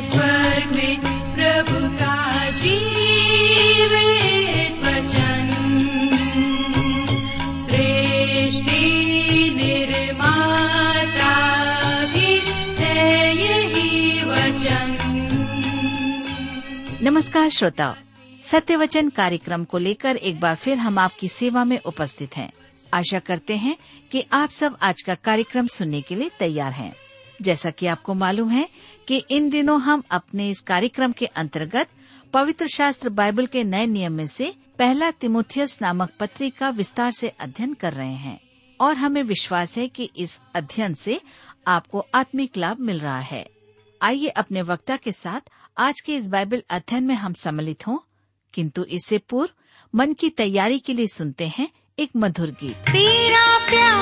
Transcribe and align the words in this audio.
स्वर्ग 0.00 0.76
में 0.76 1.00
प्रभु 1.34 1.96
का 1.96 2.46
वचन। 4.90 5.46
सृष्टि 7.56 8.80
निर्माता 9.56 10.44
भी 12.04 12.40
है 12.84 13.36
यही 13.36 14.24
वचन। 14.24 14.96
नमस्कार 17.02 17.48
श्रोताओ 17.48 17.94
सत्य 18.44 18.76
वचन 18.76 19.08
कार्यक्रम 19.08 19.64
को 19.64 19.78
लेकर 19.78 20.16
एक 20.16 20.40
बार 20.40 20.54
फिर 20.54 20.78
हम 20.78 20.98
आपकी 20.98 21.28
सेवा 21.28 21.64
में 21.64 21.78
उपस्थित 21.78 22.36
हैं। 22.36 22.52
आशा 22.94 23.18
करते 23.18 23.56
हैं 23.56 23.76
कि 24.12 24.24
आप 24.32 24.48
सब 24.48 24.76
आज 24.82 25.02
का 25.02 25.14
कार्यक्रम 25.14 25.66
सुनने 25.66 26.00
के 26.00 26.14
लिए 26.14 26.30
तैयार 26.38 26.72
हैं। 26.72 26.96
जैसा 27.42 27.70
कि 27.70 27.86
आपको 27.86 28.14
मालूम 28.14 28.50
है 28.50 28.68
कि 29.08 29.16
इन 29.30 29.48
दिनों 29.50 29.80
हम 29.80 30.02
अपने 30.10 30.48
इस 30.50 30.60
कार्यक्रम 30.60 31.12
के 31.12 31.26
अंतर्गत 31.26 31.88
पवित्र 32.32 32.66
शास्त्र 32.68 33.08
बाइबल 33.10 33.46
के 33.46 33.64
नए 33.64 33.86
नियम 33.86 34.12
में 34.12 34.26
से 34.26 34.54
पहला 34.78 35.10
तिमुथियस 35.10 35.78
नामक 35.82 36.10
पत्री 36.20 36.50
का 36.50 36.70
विस्तार 36.70 37.12
से 37.12 37.28
अध्ययन 37.28 37.74
कर 37.74 37.92
रहे 37.92 38.14
हैं 38.14 38.38
और 38.80 38.96
हमें 38.96 39.22
विश्वास 39.22 39.76
है 39.78 39.88
कि 39.88 40.10
इस 40.16 40.40
अध्ययन 40.54 40.94
से 40.94 41.20
आपको 41.66 42.04
आत्मिक 42.14 42.56
लाभ 42.56 42.80
मिल 42.80 42.98
रहा 42.98 43.18
है। 43.20 43.46
आइए 44.00 44.28
अपने 44.28 44.62
वक्ता 44.62 44.96
के 44.96 45.12
साथ 45.12 45.50
आज 45.78 46.00
के 46.00 46.14
इस 46.16 46.26
बाइबल 46.26 46.62
अध्ययन 46.70 47.04
में 47.04 47.14
हम 47.14 47.32
सम्मिलित 47.32 47.86
हों, 47.86 47.98
किंतु 48.54 48.84
इससे 48.84 49.18
पूर्व 49.18 49.50
मन 49.94 50.12
की 50.12 50.30
तैयारी 50.30 50.78
के 50.78 50.92
लिए 50.92 51.06
सुनते 51.06 51.48
हैं 51.48 51.68
एक 51.98 52.10
मधुर 52.16 52.50
गीत। 52.60 52.76
तेरा 52.88 53.46
प्यार 53.68 53.99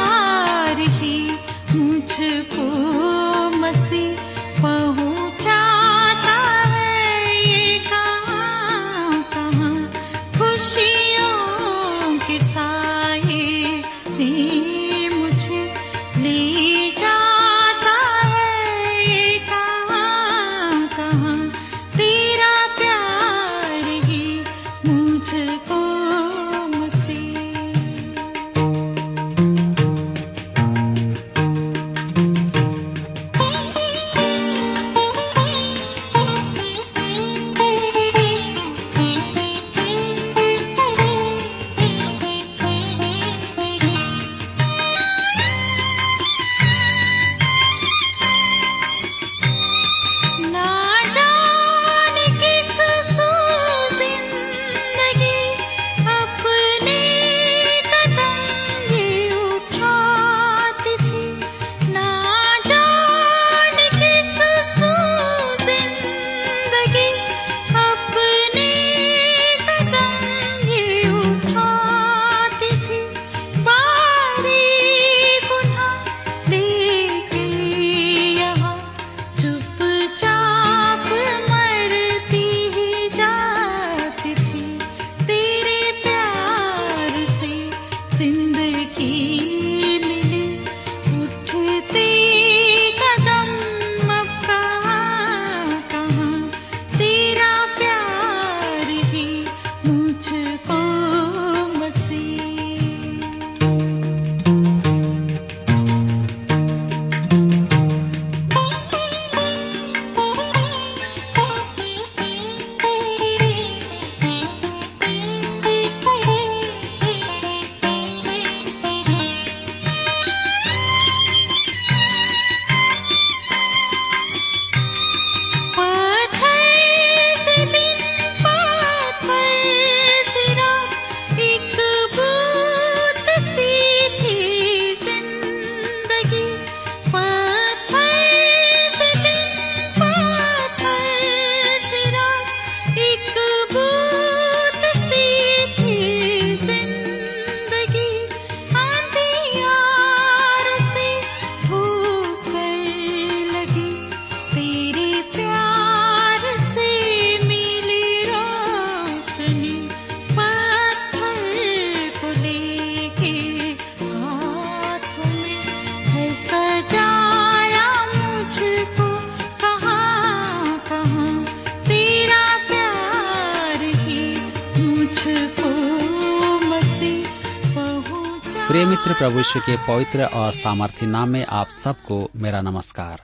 प्रिय 178.78 178.90
मित्र 178.90 179.14
प्रभु 179.14 179.38
यीशु 179.38 179.60
के 179.60 179.76
पवित्र 179.76 180.24
और 180.24 180.52
सामर्थ्य 180.52 181.06
नाम 181.06 181.28
में 181.28 181.46
आप 181.46 181.68
सबको 181.68 182.30
मेरा 182.36 182.60
नमस्कार। 182.60 183.22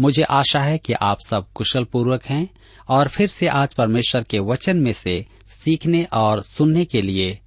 मुझे 0.00 0.22
आशा 0.22 0.60
है 0.60 0.78
कि 0.78 0.92
आप 0.92 1.18
सब 1.20 1.46
कुशल 1.54 1.84
पूर्वक 1.84 2.24
हैं 2.24 2.50
और 2.88 3.08
फिर 3.08 3.28
से 3.28 3.48
आज 3.48 3.74
परमेश्वर 3.74 4.22
के 4.22 4.38
वचन 4.38 4.76
में 4.76 4.92
से 4.92 5.26
सीखने 5.48 6.04
और 6.04 6.42
सुनने 6.42 6.84
के 6.84 7.02
लिए 7.02 7.38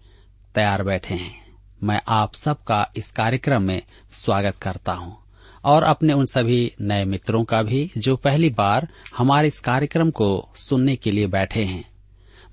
तैयार 0.55 0.83
बैठे 0.83 1.15
हैं। 1.15 1.45
मैं 1.83 2.01
आप 2.07 2.35
सबका 2.35 2.91
इस 2.95 3.11
कार्यक्रम 3.11 3.61
में 3.61 3.81
स्वागत 4.11 4.55
करता 4.55 4.93
हूँ 4.93 5.17
और 5.65 5.83
अपने 5.83 6.13
उन 6.13 6.25
सभी 6.25 6.73
नए 6.81 7.05
मित्रों 7.05 7.43
का 7.43 7.63
भी 7.63 7.91
जो 7.97 8.15
पहली 8.15 8.49
बार 8.49 8.87
हमारे 9.17 9.47
इस 9.47 9.59
कार्यक्रम 9.59 10.11
को 10.11 10.49
सुनने 10.55 10.95
के 10.95 11.11
लिए 11.11 11.27
बैठे 11.27 11.63
हैं। 11.63 11.90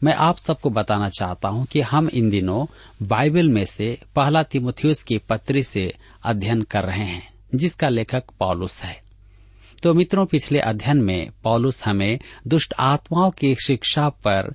मैं 0.04 0.14
आप 0.14 0.38
सबको 0.38 0.70
बताना 0.70 1.08
चाहता 1.08 1.48
हूँ 1.48 1.66
कि 1.66 1.80
हम 1.80 2.08
इन 2.08 2.30
दिनों 2.30 2.66
बाइबल 3.06 3.48
में 3.48 3.64
से 3.64 3.98
पहला 4.16 4.42
तिमुथियुस 4.42 5.02
की 5.02 5.18
पत्री 5.18 5.62
से 5.62 5.94
अध्ययन 6.24 6.62
कर 6.62 6.82
रहे 6.82 7.04
हैं, 7.04 7.28
जिसका 7.54 7.88
लेखक 7.88 8.24
पौलुस 8.38 8.84
है। 8.84 9.02
तो 9.82 9.94
मित्रों, 9.94 10.26
पिछले 10.26 10.58
अध्ययन 10.58 10.96
में 10.96 11.30
पौलुस 11.42 11.84
हमें 11.84 12.18
दुष्ट 12.46 12.74
आत्माओं 12.78 13.30
की 13.30 13.56
शिक्षा 13.66 14.08
पर 14.08 14.54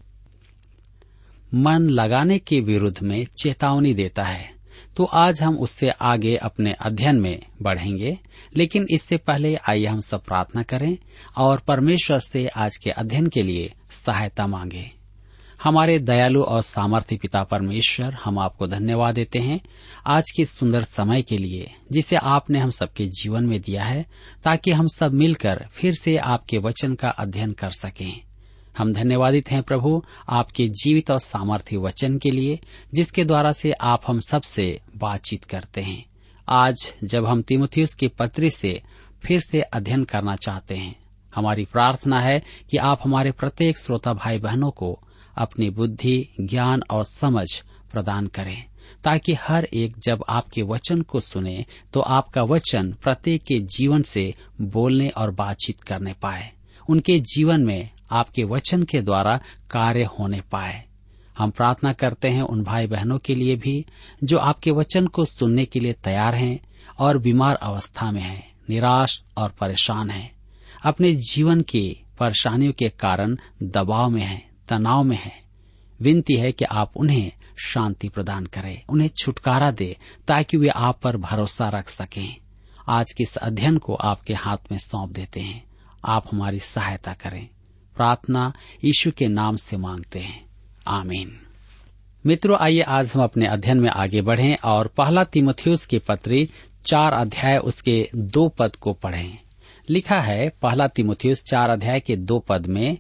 मन 1.54 1.80
लगाने 1.80 2.40
के 2.40 2.60
विरुद्ध 2.62 3.04
में 3.04 3.28
चेतावनी 3.42 3.94
देता 3.94 4.24
है। 4.24 4.54
तो 4.98 5.04
आज 5.04 5.42
हम 5.42 5.58
उससे 5.58 5.90
आगे 5.90 6.36
अपने 6.36 6.72
अध्ययन 6.72 7.16
में 7.16 7.44
बढ़ेंगे, 7.62 8.18
लेकिन 8.58 8.88
इससे 8.92 9.18
पहले 9.18 9.56
आइए 9.56 9.86
हम 9.86 10.00
सब 10.00 10.24
प्रार्थना 10.24 10.64
करें 10.64 10.98
और 11.38 11.60
परमेश्वर 11.60 12.20
से 12.20 12.48
आज 12.48 12.78
के 12.78 12.90
अध्ययन 12.90 13.28
के 13.28 13.44
लिए 13.44 13.74
सहायता 13.92 14.48
मांगे। 14.48 15.03
हमारे 15.64 16.00
दयालु 16.00 16.44
और 16.44 16.62
सामर्थ्य 16.62 17.18
पिता 17.18 17.44
परमेश्वर, 17.44 18.14
हम 18.14 18.40
आपको 18.40 18.68
धन्यवाद 18.68 19.16
देते 19.16 19.40
हैं 19.40 19.62
आज 20.08 20.32
के 20.38 20.46
सुंदर 20.46 20.84
समय 20.84 21.22
के 21.22 21.38
लिए, 21.38 21.72
जिसे 21.92 22.16
आपने 22.16 22.60
हम 22.60 22.70
सबके 22.70 23.06
जीवन 23.06 23.44
में 23.44 23.62
दिया 23.62 23.84
है, 23.84 24.06
ताकि 24.44 24.72
हम 24.72 24.88
सब 24.88 25.14
मिलकर 25.14 25.68
फिर 25.72 25.96
से 25.96 26.18
आपके 26.18 26.58
वचन 26.58 26.96
का 26.96 27.08
अध्ययन 27.08 27.52
कर 27.52 27.72
सकें। 27.72 28.22
हम 28.78 28.94
धन्यवादित 28.94 29.52
हैं 29.52 29.64
प्रभु 29.64 30.04
आपके 30.30 30.68
जीवित 30.68 31.12
और 31.12 31.20
सामर्थ्य 31.20 31.78
वचन 31.78 32.18
के 32.18 32.32
लिए, 32.32 32.60
जिसके 32.94 33.26
द्वारा 33.26 33.52
से 33.52 33.72
आप 33.72 34.02
हम 34.08 34.20
सबसे 34.20 34.82
बातचीत 34.98 35.44
करते 35.44 35.82
हैं। 35.82 36.06
आज 36.50 36.94
जब 37.04 37.26
हम 37.26 37.42
तिमुथियस 37.42 37.94
की 37.94 38.08
पत्री 38.08 38.50
से 38.50 38.82
फिर 39.24 39.40
से 39.40 39.62
अध्ययन 39.62 40.04
करना 40.04 40.36
चाहते 40.36 40.76
हैं, 40.76 40.96
हमारी 41.36 41.66
प्रार्थना 41.66 42.20
है 42.20 42.44
कि 42.72 42.78
आप 42.78 43.00
हमारे 43.04 43.32
प्रत्येक 43.32 43.78
श्रोता 43.78 44.14
भाई 44.14 44.40
बहनों 44.40 44.72
को 44.72 45.00
अपनी 45.38 45.70
बुद्धि 45.70 46.28
ज्ञान 46.42 46.84
और 46.92 47.06
समझ 47.06 47.48
प्रदान 47.92 48.28
करें 48.28 48.64
ताकि 49.04 49.34
हर 49.34 49.64
एक 49.64 49.98
जब 50.00 50.24
आपके 50.30 50.62
वचन 50.62 51.02
को 51.02 51.20
सुने 51.20 51.66
तो 51.94 52.00
आपका 52.00 52.44
वचन 52.44 52.92
प्रत्येक 53.04 53.44
के 53.44 53.60
जीवन 53.60 54.02
से 54.02 54.34
बोलने 54.62 55.10
और 55.10 55.32
बातचीत 55.32 55.84
करने 55.84 56.14
पाए। 56.14 56.52
उनके 56.90 57.20
जीवन 57.20 57.62
में 57.62 57.90
आपके 58.12 58.44
वचन 58.44 58.84
के 58.84 59.02
द्वारा 59.02 59.40
कार्य 59.72 60.04
होने 60.04 60.42
पाए। 60.42 60.84
हम 61.38 61.50
प्रार्थना 61.50 61.94
करते 61.94 62.28
हैं 62.28 62.42
उन 62.42 62.64
भाई 62.64 62.88
बहनों 62.88 63.18
के 63.18 63.36
लिए 63.36 63.56
भी 63.56 63.86
जो 64.24 64.38
आपके 64.38 64.72
वचन 64.72 65.08
को 65.08 65.26
सुनने 65.26 65.66
के 65.66 65.80
लिए 65.80 65.94
तैयार 65.94 66.36
हैं 66.36 66.60
और 67.00 67.18
बीमार 67.18 67.56
अवस्था 67.56 68.12
में 68.12 68.22
हैं, 68.22 68.54
निराश 68.70 69.24
और 69.38 69.50
परेशान 69.50 70.10
हैं, 70.10 70.32
अपने 70.86 71.14
जीवन 71.14 71.62
की 71.62 72.04
परेशानियों 72.20 72.74
के 72.74 72.90
कारण 72.90 73.38
दबाव 73.64 74.10
में 74.10 74.22
हैं, 74.22 74.53
तनाव 74.68 75.04
में 75.04 75.18
हैं। 75.18 75.44
विनती 76.02 76.34
है 76.34 76.52
कि 76.52 76.66
आप 76.66 76.92
उन्हें 76.98 77.32
शांति 77.66 78.10
प्रदान 78.10 78.46
करें, 78.46 78.82
उन्हें 78.90 79.08
छुटकारा 79.08 79.72
दे, 79.72 79.98
ताकि 80.28 80.58
वे 80.58 80.68
आप 80.68 81.00
पर 81.04 81.18
भरोसा 81.18 81.70
रख 81.70 81.90
सकें। 81.90 82.38
आज 82.90 83.12
के 83.12 83.24
इस 83.24 83.36
अध्ययन 83.36 83.78
को 83.78 83.94
आपके 83.94 84.34
हाथ 84.34 84.58
में 84.72 84.80
सौंप 84.80 85.12
देते 85.12 85.40
हैं। 85.40 85.64
आप 86.06 86.26
हमारी 86.32 86.60
सहायता 86.60 87.14
करें। 87.14 87.48
प्रार्थना 87.96 88.54
यीशु 88.84 89.12
के 89.12 89.28
नाम 89.28 89.56
से 89.56 89.78
मांगते 89.78 90.20
हैं। 90.20 90.46
आमीन। 90.88 91.40
मित्रों, 92.26 92.58
आइए 92.62 92.82
आज 92.82 93.12
हम 93.16 93.24
अपने 93.24 93.48
अध्ययन 93.48 93.80
में 93.80 93.90
आगे 93.90 94.22
बढ़ें 94.22 94.58
और 94.58 94.88
पहला 94.88 95.24
तिमोथियस 95.24 95.86
के 95.86 96.00
पत्री 96.00 96.50
चार 96.86 97.14
अध्याय 97.14 97.58
उसके 97.58 98.10
दो 98.16 98.50
पद 98.50 98.76
को 98.76 98.94
पढ़ें। 98.94 99.38
लिखा 99.90 100.20
है, 100.20 100.50
पहला 100.50 100.88
तिमोथियस 100.88 101.44
चार 101.44 101.70
अध्याय 101.70 102.00
के 102.00 102.16
दो 102.16 102.40
पद 102.40 102.66
में 102.66 102.98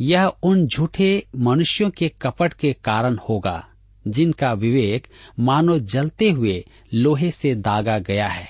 यह 0.00 0.32
उन 0.42 0.66
झूठे 0.66 1.26
मनुष्यों 1.36 1.90
के 1.90 2.08
कपट 2.22 2.52
के 2.52 2.72
कारण 2.84 3.16
होगा, 3.18 3.64
जिनका 4.08 4.52
विवेक 4.52 5.06
मानो 5.40 5.78
जलते 5.78 6.30
हुए 6.30 6.64
लोहे 6.94 7.30
से 7.30 7.54
दागा 7.54 7.98
गया 7.98 8.26
है। 8.26 8.48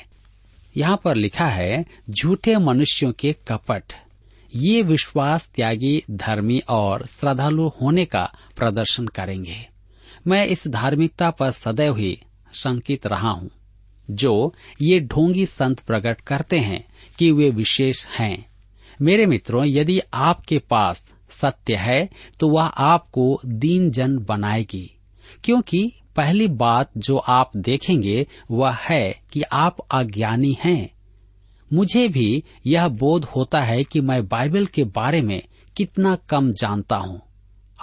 यहाँ 0.77 1.01
पर 1.05 1.17
लिखा 1.17 1.47
है, 1.47 1.85
झूठे 2.11 2.57
मनुष्यों 2.57 3.13
के 3.13 3.33
कपट। 3.49 3.93
ये 4.57 4.83
विश्वास 4.83 5.51
त्यागी, 5.55 6.03
धर्मी 6.11 6.59
और 6.69 7.07
श्रद्धालु 7.07 7.69
होने 7.81 8.05
का 8.05 8.25
प्रदर्शन 8.57 9.07
करेंगे। 9.07 9.57
मैं 10.27 10.47
इस 10.47 10.67
धार्मिकता 10.69 11.31
पर 11.31 11.51
सदैव 11.51 11.97
ही 11.97 12.19
शंकित 12.55 13.07
रहा 13.07 13.31
हूँ, 13.31 13.51
जो 14.11 14.55
ये 14.83 15.01
ढोंगी 15.01 15.47
संत 15.47 15.81
प्रकट 15.81 16.21
करते 16.21 16.59
हैं 16.59 16.85
कि 17.19 17.31
वे 17.33 17.51
विशेष 17.51 18.05
हैं। 18.07 18.47
मेरे 19.03 19.27
मित्रों, 19.27 19.65
यदि 19.67 20.01
आपके 20.15 20.59
पास 20.59 21.13
सत्य 21.33 21.77
है 21.77 22.09
तो 22.41 22.49
वह 22.49 22.65
आपको 22.65 23.41
दीन 23.47 23.91
जन 23.91 24.19
बनाएगी। 24.19 24.89
क्योंकि 25.45 25.91
पहली 26.17 26.49
बात 26.49 26.91
जो 26.99 27.17
आप 27.17 27.51
देखेंगे 27.57 28.27
वह 28.51 28.77
है 28.81 29.23
कि 29.33 29.43
आप 29.43 29.77
अज्ञानी 29.91 30.57
हैं। 30.65 30.91
मुझे 31.71 32.09
भी 32.09 32.43
यह 32.67 32.89
बोध 32.89 33.25
होता 33.27 33.61
है 33.61 33.83
कि 33.85 34.01
मैं 34.01 34.27
बाइबल 34.29 34.67
के 34.67 34.85
बारे 34.85 35.23
में 35.23 35.43
कितना 35.77 36.15
कम 36.29 36.51
जानता 36.53 36.97
हूँ। 36.97 37.21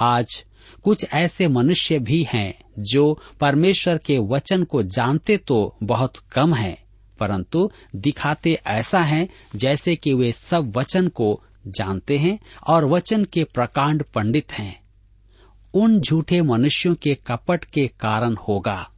आज 0.02 0.44
कुछ 0.84 1.06
ऐसे 1.14 1.48
मनुष्य 1.48 2.00
भी 2.00 2.26
हैं 2.34 2.54
जो 2.84 3.18
परमेश्वर 3.42 3.98
के 3.98 4.18
वचन 4.28 4.64
को 4.64 4.84
जानते 4.84 5.38
तो 5.38 5.76
बहुत 5.84 6.18
कम 6.32 6.54
हैं, 6.54 6.78
परंतु 7.20 7.70
दिखाते 7.96 8.58
ऐसा 8.68 9.00
है 9.00 9.28
जैसे 9.56 9.96
कि 9.96 10.14
वे 10.14 10.32
सब 10.32 10.72
वचन 10.78 11.08
को 11.08 11.42
जानते 11.70 12.18
हैं 12.18 12.40
और 12.68 12.86
वचन 12.86 13.24
के 13.24 13.44
प्रकांड 13.44 14.04
पंडित 14.04 14.52
हैं। 14.54 14.82
उन 15.74 16.02
झूठे 16.02 16.42
मनुष्यों 16.42 16.96
के 16.96 17.16
कपट 17.16 17.66
के 17.66 17.88
कारण 17.88 18.36
होगा। 18.36 18.92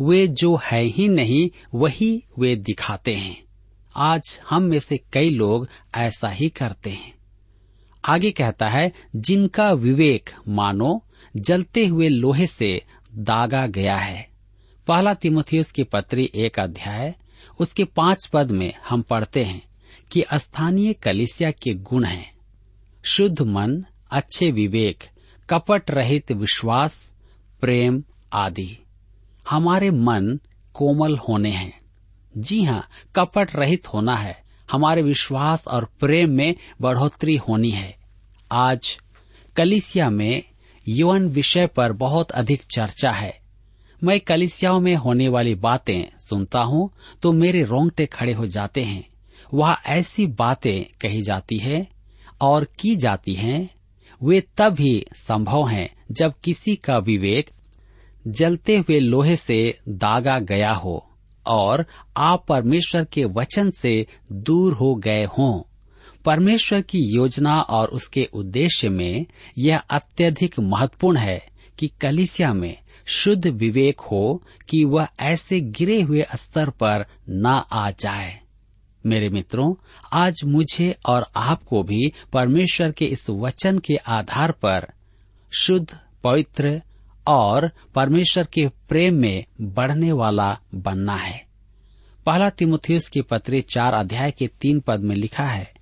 वे 0.00 0.28
जो 0.28 0.60
है 0.64 0.82
ही 0.82 1.08
नहीं, 1.08 1.50
वही 1.74 2.24
वे 2.38 2.56
दिखाते 2.56 3.14
हैं। 3.14 3.42
आज 3.96 4.40
हम 4.50 4.62
में 4.62 4.78
से 4.78 5.00
कई 5.12 5.30
लोग 5.30 5.68
ऐसा 5.94 6.28
ही 6.28 6.48
करते 6.48 6.90
हैं। 6.90 7.14
आगे 8.04 8.30
कहता 8.30 8.68
है, 8.68 8.92
जिनका 9.16 9.72
विवेक 9.72 10.30
मानो, 10.48 11.04
जलते 11.36 11.86
हुए 11.86 12.08
लोहे 12.08 12.46
से 12.46 12.82
दागा 13.14 13.66
गया 13.66 13.96
है। 13.96 14.28
पहला 14.86 15.14
तिमोथियस 15.14 15.72
की 15.72 15.84
पत्री 15.84 16.30
एक 16.34 16.58
अध्याय, 16.58 17.14
उसके 17.60 17.84
पाँच 17.84 18.30
पद 18.32 18.50
में 18.50 18.72
हम 18.88 19.02
पढ़ते 19.02 19.44
हैं। 19.44 19.71
कि 20.12 20.24
स्थानीय 20.34 20.92
कलिसिया 20.92 21.50
के 21.50 21.74
गुण 21.74 22.04
हैं। 22.04 22.32
शुद्ध 23.02 23.42
मन, 23.42 23.84
अच्छे 24.10 24.50
विवेक, 24.50 25.04
कपट 25.50 25.90
रहित 25.90 26.32
विश्वास, 26.32 27.10
प्रेम 27.60 28.04
आदि। 28.32 28.78
हमारे 29.48 29.90
मन 29.90 30.40
कोमल 30.74 31.16
होने 31.16 31.50
हैं। 31.50 31.80
जी 32.36 32.62
हाँ 32.64 32.88
कपट 33.16 33.50
रहित 33.56 33.94
होना 33.94 34.16
है। 34.16 34.42
हमारे 34.70 35.02
विश्वास 35.02 35.68
और 35.68 35.84
प्रेम 36.00 36.30
में 36.30 36.54
बढ़ोतरी 36.80 37.36
होनी 37.36 37.70
है। 37.70 37.96
आज 38.52 38.98
कलिसिया 39.56 40.10
में 40.10 40.42
यौन 40.88 41.28
विषय 41.28 41.66
पर 41.66 41.92
बहुत 41.92 42.30
अधिक 42.30 42.62
चर्चा 42.62 43.10
है। 43.10 43.40
मैं 44.04 44.20
कलिसियाओं 44.20 44.80
में 44.80 44.94
होने 44.94 45.28
वाली 45.28 45.54
बातें 45.54 46.18
सुनता 46.18 46.60
हूँ 46.60 46.90
तो 47.22 47.32
मेरे 47.32 47.62
रोंगटे 47.62 48.06
खड़े 48.06 48.32
हो 48.32 48.46
जाते 48.46 48.82
हैं। 48.82 49.11
वहाँ 49.54 49.80
ऐसी 49.86 50.26
बातें 50.26 50.96
कही 51.00 51.22
जाती 51.22 51.58
है 51.58 51.88
और 52.40 52.64
की 52.64 52.96
जाती 52.96 53.34
हैं, 53.34 53.74
वे 54.22 54.42
तब 54.56 54.76
ही 54.80 55.04
संभव 55.16 55.68
हैं 55.68 55.94
जब 56.10 56.32
किसी 56.44 56.76
का 56.76 56.98
विवेक 56.98 57.50
जलते 58.26 58.76
हुए 58.78 58.98
लोहे 58.98 59.36
से 59.36 59.78
दागा 59.88 60.38
गया 60.38 60.72
हो 60.72 61.10
और 61.46 61.86
आप 62.16 62.46
परमेश्वर 62.48 63.04
के 63.04 63.24
वचन 63.24 63.70
से 63.70 64.06
दूर 64.32 64.72
हो 64.72 64.94
गए 64.94 65.24
हों। 65.24 65.62
परमेश्वर 66.24 66.80
की 66.80 66.98
योजना 67.16 67.60
और 67.60 67.88
उसके 67.88 68.28
उद्देश्य 68.32 68.88
में 68.88 69.26
यह 69.58 69.78
अत्यधिक 69.78 70.60
महत्वपूर्ण 70.60 71.16
है 71.16 71.42
कि 71.78 71.88
कलिसिया 71.88 72.54
में 72.54 72.78
शुद्ध 73.06 73.46
विवेक 73.46 74.00
हो 74.00 74.42
कि 74.68 74.84
वह 74.84 75.08
ऐसे 75.20 75.60
गिरे 75.60 76.00
हुए 76.00 76.26
स्तर 76.36 76.70
पर 76.70 77.06
न 77.28 77.62
आ 77.72 77.90
जाए। 77.90 78.41
मेरे 79.06 79.28
मित्रों, 79.28 79.74
आज 80.12 80.40
मुझे 80.44 80.96
और 81.06 81.26
आपको 81.36 81.82
भी 81.82 82.12
परमेश्वर 82.32 82.90
के 82.90 83.04
इस 83.04 83.30
वचन 83.30 83.78
के 83.78 83.96
आधार 83.96 84.52
पर 84.52 84.88
शुद्ध, 85.58 85.98
पवित्र 86.24 86.82
और 87.26 87.70
परमेश्वर 87.94 88.44
के 88.44 88.68
प्रेम 88.68 89.14
में 89.14 89.44
बढ़ने 89.60 90.12
वाला 90.12 90.58
बनना 90.74 91.16
है। 91.16 91.46
पहला 92.26 92.50
तिमुथियस 92.50 93.08
की 93.08 93.22
पत्र 93.22 93.60
चार 93.60 93.94
अध्याय 93.94 94.30
के 94.30 94.46
तीन 94.46 94.80
पद 94.80 95.00
में 95.00 95.16
लिखा 95.16 95.44
है, 95.44 95.72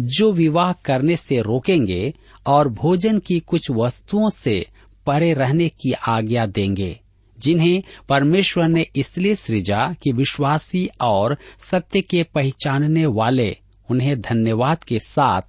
जो 0.00 0.32
विवाह 0.32 0.72
करने 0.72 1.16
से 1.16 1.40
रोकेंगे 1.40 2.14
और 2.46 2.68
भोजन 2.68 3.18
की 3.18 3.40
कुछ 3.40 3.70
वस्तुओं 3.70 4.30
से 4.30 4.66
परे 5.06 5.34
रहने 5.34 5.68
की 5.68 5.92
आज्ञा 5.92 6.46
देंगे 6.46 7.00
जिन्हें 7.38 7.82
परमेश्वर 8.08 8.68
ने 8.68 8.86
इसलिए 8.96 9.34
सृजा 9.34 9.92
कि 10.02 10.12
विश्वासी 10.12 10.88
और 11.00 11.38
सत्य 11.70 12.00
के 12.00 12.22
पहचानने 12.22 13.06
वाले 13.06 13.56
उन्हें 13.90 14.20
धन्यवाद 14.20 14.84
के 14.84 14.98
साथ 14.98 15.42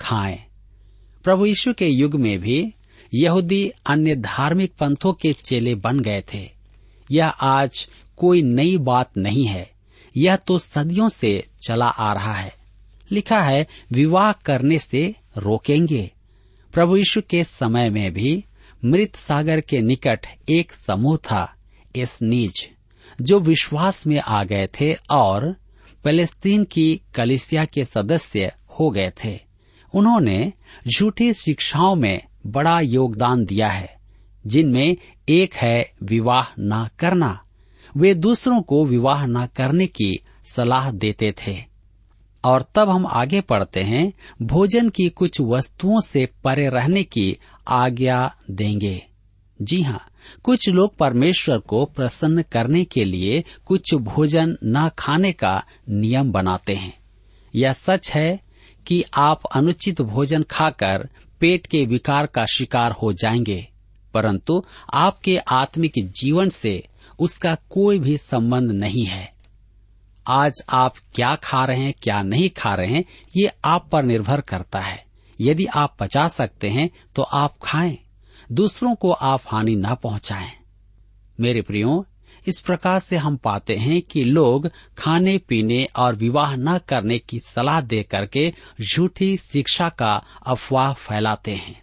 खाएँ। 0.00 0.38
प्रभु 1.24 1.46
यीशु 1.46 1.72
के 1.72 1.88
युग 1.88 2.14
में 2.14 2.38
भी 2.38 2.74
यहूदी 3.14 3.72
अन्य 3.86 4.16
धार्मिक 4.16 4.72
पंथों 4.80 5.12
के 5.12 5.32
चेले 5.32 5.74
बन 5.74 6.00
गए 6.00 6.24
थे। 6.34 6.50
यह 7.10 7.26
आज 7.26 7.88
कोई 8.16 8.42
नई 8.42 8.78
बात 8.78 9.10
नहीं 9.16 9.44
है। 9.44 9.70
यह 10.16 10.36
तो 10.36 10.58
सदियों 10.58 11.08
से 11.08 11.44
चला 11.68 11.86
आ 11.86 12.12
रहा 12.12 12.34
है। 12.34 12.54
लिखा 13.10 13.40
है, 13.40 13.66
विवाह 13.92 14.32
करने 14.32 14.78
से 14.78 15.14
रोकेंगे। 15.36 16.10
प्रभु 16.72 16.96
यीशु 16.96 17.20
के 17.30 17.44
समय 17.44 17.90
में 17.90 18.12
भी 18.12 18.44
मृत 18.84 19.16
सागर 19.16 19.60
के 19.60 19.80
निकट 19.80 20.26
एक 20.48 20.72
समूह 20.72 21.16
था, 21.16 21.54
इस 21.96 22.22
नीज 22.22 22.70
जो 23.22 23.40
विश्वास 23.40 24.06
में 24.06 24.20
आ 24.20 24.44
गए 24.44 24.66
थे 24.66 24.96
और 25.10 25.56
फलस्तीन 26.04 26.64
की 26.64 27.00
कलिसिया 27.14 27.64
के 27.64 27.84
सदस्य 27.84 28.52
हो 28.80 28.90
गए 28.90 29.12
थे। 29.24 29.40
उन्होंने 29.94 30.52
झूठी 30.96 31.34
शिक्षाओं 31.34 31.94
में 31.94 32.20
बड़ा 32.46 32.80
योगदान 32.80 33.44
दिया 33.44 33.68
है, 33.68 33.96
जिनमें 34.46 34.96
एक 35.28 35.54
है 35.54 35.92
विवाह 36.02 36.52
न 36.60 36.88
करना। 36.98 37.40
वे 37.96 38.14
दूसरों 38.14 38.62
को 38.62 38.84
विवाह 38.84 39.26
न 39.26 39.46
करने 39.46 39.86
की 39.86 40.20
सलाह 40.46 40.90
देते 40.90 41.32
थे। 41.32 41.74
और 42.44 42.64
तब 42.74 42.88
हम 42.88 43.06
आगे 43.06 43.40
पढ़ते 43.40 43.80
हैं, 43.80 44.12
भोजन 44.42 44.88
की 44.88 45.08
कुछ 45.08 45.40
वस्तुओं 45.40 46.00
से 46.00 46.28
परे 46.44 46.68
रहने 46.68 47.02
की 47.02 47.38
आज्ञा 47.68 48.36
देंगे। 48.50 49.06
जी 49.62 49.82
हाँ 49.82 50.06
कुछ 50.42 50.68
लोग 50.68 50.96
परमेश्वर 50.96 51.58
को 51.58 51.84
प्रसन्न 51.84 52.42
करने 52.42 52.84
के 52.84 53.04
लिए 53.04 53.44
कुछ 53.66 53.94
भोजन 53.94 54.56
न 54.64 54.90
खाने 54.98 55.32
का 55.32 55.64
नियम 55.88 56.32
बनाते 56.32 56.74
हैं। 56.74 56.98
यह 57.54 57.72
सच 57.72 58.12
है 58.12 58.40
कि 58.86 59.04
आप 59.14 59.42
अनुचित 59.54 60.00
भोजन 60.00 60.42
खाकर 60.42 61.08
पेट 61.40 61.66
के 61.66 61.86
विकार 61.86 62.26
का 62.26 62.46
शिकार 62.46 62.92
हो 62.92 63.12
जाएँगे, 63.12 63.68
परंतु 64.14 64.64
आपके 64.94 65.36
आत्मिक 65.38 65.92
जीवन 65.98 66.48
से 66.48 66.86
उसका 67.18 67.54
कोई 67.54 67.98
भी 67.98 68.18
संबंध 68.18 68.70
नहीं 68.70 69.04
है। 69.04 69.32
आज 70.26 70.52
आप 70.68 70.94
क्या 71.14 71.34
खा 71.34 71.64
रहे 71.64 71.80
हैं, 71.80 71.94
क्या 72.02 72.22
नहीं 72.22 72.50
खा 72.50 72.74
रहे 72.74 72.86
हैं, 72.86 73.04
ये 73.36 73.50
आप 73.64 73.88
पर 73.92 74.02
निर्भर 74.02 74.40
करता 74.40 74.80
है। 74.80 75.04
यदि 75.44 75.66
आप 75.66 75.96
पचा 76.00 76.28
सकते 76.28 76.68
हैं 76.68 76.90
तो 77.16 77.22
आप 77.22 77.54
खाएँ। 77.62 77.98
दूसरों 78.52 78.94
को 78.94 79.10
आप 79.10 79.42
हानि 79.46 79.74
न 79.74 79.94
पहुंचाएँ। 79.94 80.52
मेरे 81.40 81.62
प्रियो, 81.62 82.06
इस 82.46 82.60
प्रकार 82.60 82.98
से 82.98 83.16
हम 83.16 83.36
पाते 83.36 83.76
हैं 83.76 84.00
कि 84.02 84.24
लोग 84.24 84.70
खाने, 84.98 85.38
पीने 85.38 85.84
और 85.96 86.14
विवाह 86.14 86.56
न 86.56 86.78
करने 86.78 87.18
की 87.18 87.40
सलाह 87.40 87.80
दे 87.80 88.02
करके 88.02 88.52
झूठी 88.80 89.36
शिक्षा 89.36 89.88
का 89.88 90.22
अफवाह 90.46 90.92
फैलाते 90.92 91.54
हैं। 91.54 91.80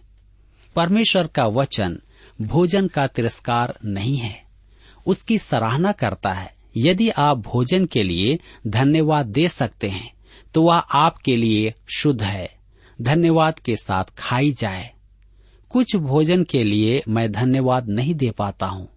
परमेश्वर 0.76 1.26
का 1.26 1.46
वचन 1.46 1.98
भोजन 2.42 2.88
का 2.88 3.06
तिरस्कार 3.06 3.78
नहीं 3.84 4.16
है। 4.16 4.42
उसकी 5.06 5.38
सराहना 5.38 5.92
करता 5.92 6.32
है, 6.32 6.54
यदि 6.76 7.08
आप 7.10 7.38
भोजन 7.38 7.86
के 7.86 8.02
लिए 8.02 8.38
धन्यवाद 8.66 9.26
दे 9.26 9.48
सकते 9.48 9.88
हैं 9.88 10.12
तो 10.54 10.62
वह 10.62 10.76
आपके 10.76 11.36
लिए 11.36 11.74
शुद्ध 11.96 12.22
है। 12.22 12.61
धन्यवाद 13.02 13.58
के 13.58 13.76
साथ 13.76 14.04
खाई 14.18 14.52
जाए। 14.52 14.90
कुछ 15.70 15.96
भोजन 15.96 16.44
के 16.44 16.64
लिए 16.64 17.02
मैं 17.08 17.32
धन्यवाद 17.32 17.88
नहीं 17.88 18.14
दे 18.14 18.30
पाता 18.30 18.66
हूँ। 18.66 18.88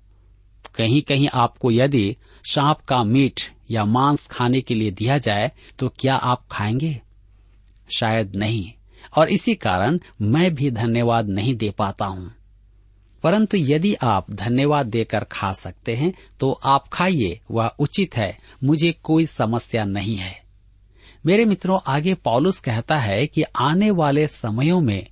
कहीं 0.75 1.01
कहीं 1.01 1.27
आपको 1.33 1.71
यदि 1.71 2.15
सांप 2.45 2.79
का 2.79 3.03
मीट 3.03 3.41
या 3.71 3.85
मांस 3.85 4.27
खाने 4.27 4.61
के 4.61 4.73
लिए 4.73 4.91
दिया 4.91 5.17
जाए 5.17 5.51
तो 5.79 5.89
क्या 5.89 6.15
आप 6.15 6.45
खाएँगे? 6.51 7.01
शायद 7.97 8.35
नहीं, 8.35 8.71
और 9.17 9.29
इसी 9.29 9.55
कारण 9.55 9.99
मैं 10.21 10.55
भी 10.55 10.71
धन्यवाद 10.71 11.29
नहीं 11.29 11.55
दे 11.55 11.71
पाता 11.71 12.05
हूँ। 12.05 12.31
परंतु 13.23 13.57
यदि 13.57 13.93
आप 13.93 14.31
धन्यवाद 14.31 14.85
देकर 14.85 15.23
खा 15.23 15.51
सकते 15.53 15.95
हैं 15.95 16.13
तो 16.39 16.51
आप 16.51 16.87
खाइए, 16.87 17.39
वह 17.51 17.71
उचित 17.79 18.15
है, 18.17 18.37
मुझे 18.63 18.91
कोई 19.03 19.25
समस्या 19.25 19.85
नहीं 19.85 20.15
है। 20.15 20.44
मेरे 21.25 21.45
मित्रों, 21.45 21.79
आगे 21.87 22.13
पॉलुस 22.13 22.59
कहता 22.59 22.99
है 22.99 23.27
कि 23.27 23.43
आने 23.43 23.91
वाले 23.91 24.27
समयों 24.27 24.81
में 24.81 25.07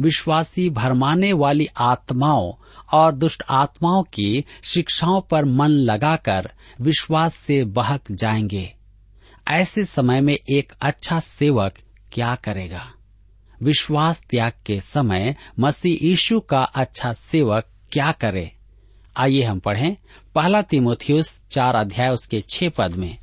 विश्वासी 0.00 0.70
भरमाने 0.70 1.32
वाली 1.32 1.68
आत्माओं 1.76 2.52
और 2.92 3.12
दुष्ट 3.12 3.42
आत्माओं 3.50 4.02
की 4.02 4.44
शिक्षाओं 4.64 5.20
पर 5.20 5.44
मन 5.44 5.68
लगाकर 5.68 6.50
विश्वास 6.80 7.34
से 7.34 7.64
बहक 7.64 8.00
जाएँगे। 8.10 8.74
ऐसे 9.50 9.84
समय 9.84 10.20
में 10.20 10.38
एक 10.52 10.72
अच्छा 10.82 11.20
सेवक 11.20 11.74
क्या 12.12 12.34
करेगा? 12.34 12.92
विश्वास 13.62 14.22
त्याग 14.30 14.52
के 14.66 14.80
समय 14.80 15.36
मसीह 15.60 16.06
यीशु 16.06 16.40
का 16.40 16.62
अच्छा 16.62 17.12
सेवक 17.12 17.66
क्या 17.92 18.12
करे? 18.12 18.52
आइए 19.16 19.42
हम 19.42 19.58
पढ़ें। 19.58 19.96
पहला 20.34 20.62
तिमोथियस 20.62 21.42
चार 21.50 21.74
अध्याय 21.74 22.08
उसके 22.08 22.44
छह 22.48 22.68
पद 22.68 22.94
में। 22.94 23.21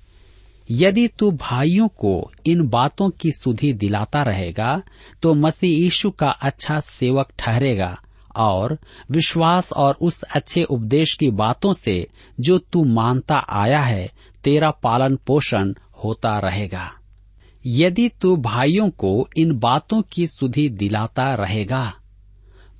यदि 0.69 1.07
तू 1.07 1.31
भाइयों 1.31 1.87
को 1.87 2.31
इन 2.45 2.67
बातों 2.67 3.09
की 3.09 3.31
सुधि 3.31 3.71
दिलाता 3.73 4.23
रहेगा 4.23 4.81
तो 5.21 5.33
मसीह 5.33 5.77
यीशु 5.77 6.11
का 6.11 6.29
अच्छा 6.29 6.79
सेवक 6.79 7.31
ठहरेगा, 7.39 7.97
और 8.35 8.77
विश्वास 9.11 9.71
और 9.73 9.97
उस 10.01 10.21
अच्छे 10.35 10.63
उपदेश 10.63 11.13
की 11.13 11.29
बातों 11.31 11.73
से 11.73 12.07
जो 12.39 12.57
तू 12.57 12.83
मानता 12.83 13.37
आया 13.37 13.79
है, 13.79 14.09
तेरा 14.43 14.69
पालन 14.71 15.15
पोषण 15.27 15.73
होता 16.03 16.37
रहेगा। 16.39 16.91
यदि 17.65 18.09
तू 18.21 18.35
भाइयों 18.37 18.89
को 18.89 19.27
इन 19.37 19.51
बातों 19.59 20.01
की 20.11 20.27
सुधि 20.27 20.67
दिलाता 20.69 21.33
रहेगा, 21.35 21.93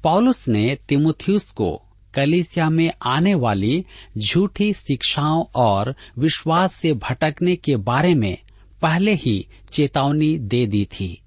पॉलुस 0.04 0.48
ने 0.48 0.78
तिमुथियुस 0.90 1.50
को 1.52 1.82
कलिसिया 2.14 2.70
में 2.70 2.92
आने 3.06 3.34
वाली 3.36 3.86
झूठी 4.18 4.74
शिक्षाओं 4.74 5.44
और 5.56 5.96
विश्वास 6.18 6.74
से 6.74 6.94
भटकने 6.94 7.56
के 7.56 7.76
बारे 7.76 8.14
में 8.16 8.38
पहले 8.82 9.14
ही 9.14 9.48
चेतावनी 9.72 10.38
दे 10.38 10.66
दी 10.66 10.86
थी। 10.86 11.22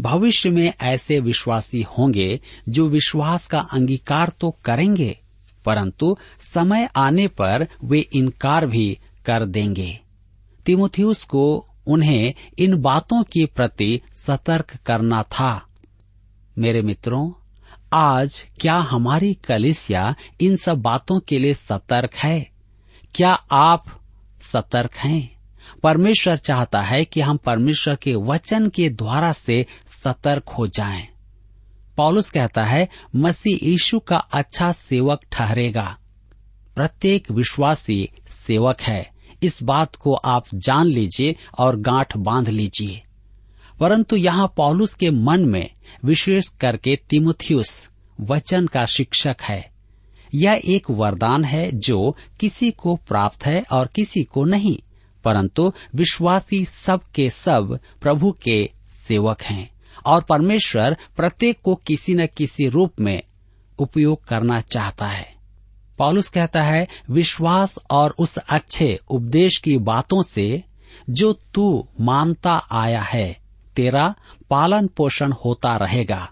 भविष्य 0.00 0.50
में 0.50 0.72
ऐसे 0.82 1.20
विश्वासी 1.20 1.82
होंगे 1.82 2.40
जो 2.68 2.88
विश्वास 2.88 3.46
का 3.46 3.58
अंगीकार 3.58 4.32
तो 4.40 4.50
करेंगे, 4.64 5.18
परंतु 5.64 6.16
समय 6.54 6.88
आने 6.96 7.28
पर 7.28 7.66
वे 7.84 8.00
इनकार 8.12 8.66
भी 8.66 8.98
कर 9.26 9.44
देंगे। 9.44 10.00
तिमुथियुस 10.66 11.22
को 11.22 11.66
उन्हें 11.86 12.34
इन 12.58 12.76
बातों 12.76 13.22
के 13.22 13.46
प्रति 13.46 14.00
सतर्क 14.16 14.76
करना 14.86 15.22
था। 15.22 15.66
मेरे 16.58 16.82
मित्रों 16.82 17.30
आज 17.94 18.46
क्या 18.60 18.74
हमारी 18.74 19.34
कलिसिया 19.34 20.14
इन 20.40 20.56
सब 20.56 20.78
बातों 20.78 21.20
के 21.20 21.38
लिए 21.38 21.54
सतर्क 21.54 22.14
है? 22.14 22.50
क्या 23.14 23.32
आप 23.52 23.84
सतर्क 24.40 24.94
हैं? 24.94 25.36
परमेश्वर 25.82 26.36
चाहता 26.36 26.82
है 26.82 27.04
कि 27.04 27.20
हम 27.20 27.36
परमेश्वर 27.36 27.96
के 27.96 28.14
वचन 28.14 28.68
के 28.68 28.90
द्वारा 28.90 29.32
से 29.32 29.66
सतर्क 30.04 30.48
हो 30.48 30.66
जाएँ। 30.66 31.08
पॉलुस 31.96 32.30
कहता 32.30 32.62
है, 32.62 32.88
मसीह 33.16 33.58
यीशु 33.62 33.98
का 33.98 34.16
अच्छा 34.16 34.72
सेवक 34.72 35.20
ठहरेगा। 35.32 35.96
प्रत्येक 36.76 37.30
विश्वासी 37.30 38.08
सेवक 38.28 38.80
है। 38.80 39.10
इस 39.42 39.62
बात 39.62 39.96
को 39.96 40.14
आप 40.14 40.44
जान 40.54 40.86
लीजिए 40.86 41.36
और 41.58 41.76
गांठ 41.76 42.16
बाँध 42.16 42.48
लीजिए। 42.48 43.02
परंतु 43.80 44.16
यहाँ 44.16 44.52
पौलुस 44.56 44.94
के 44.94 45.10
मन 45.10 45.44
में, 45.44 45.70
विशेष 46.04 46.48
करके 46.48 46.96
तिमुथियुस, 46.96 47.88
वचन 48.20 48.66
का 48.66 48.84
शिक्षक 48.86 49.36
है। 49.42 49.70
यह 50.34 50.60
एक 50.64 50.90
वरदान 50.90 51.44
है 51.44 51.72
जो 51.72 52.16
किसी 52.40 52.70
को 52.70 52.96
प्राप्त 52.96 53.46
है 53.46 53.64
और 53.72 53.86
किसी 53.86 54.22
को 54.22 54.44
नहीं, 54.44 54.78
परंतु 55.24 55.72
विश्वासी 55.94 56.64
सब 56.64 57.00
के 57.14 57.30
सब 57.30 57.78
प्रभु 58.02 58.32
के 58.32 58.70
सेवक 59.08 59.42
हैं 59.42 59.70
और 60.06 60.22
परमेश्वर 60.22 60.96
प्रत्येक 61.16 61.60
को 61.64 61.74
किसी 61.74 62.14
न 62.14 62.26
किसी 62.26 62.68
रूप 62.68 62.92
में 63.00 63.22
उपयोग 63.78 64.24
करना 64.24 64.60
चाहता 64.60 65.06
है। 65.06 65.34
पॉलुस 65.98 66.28
कहता 66.28 66.62
है, 66.62 66.88
विश्वास 67.10 67.78
और 67.90 68.14
उस 68.18 68.36
अच्छे 68.36 69.00
उपदेश 69.08 69.58
की 69.58 69.78
बातों 69.78 70.22
से 70.22 70.62
जो 71.10 71.32
तू 71.32 71.88
मानता 72.00 72.66
आया 72.72 73.00
है 73.00 73.43
तेरा 73.76 74.14
पालन 74.50 74.86
पोषण 74.86 75.32
होता 75.32 75.76
रहेगा। 75.76 76.30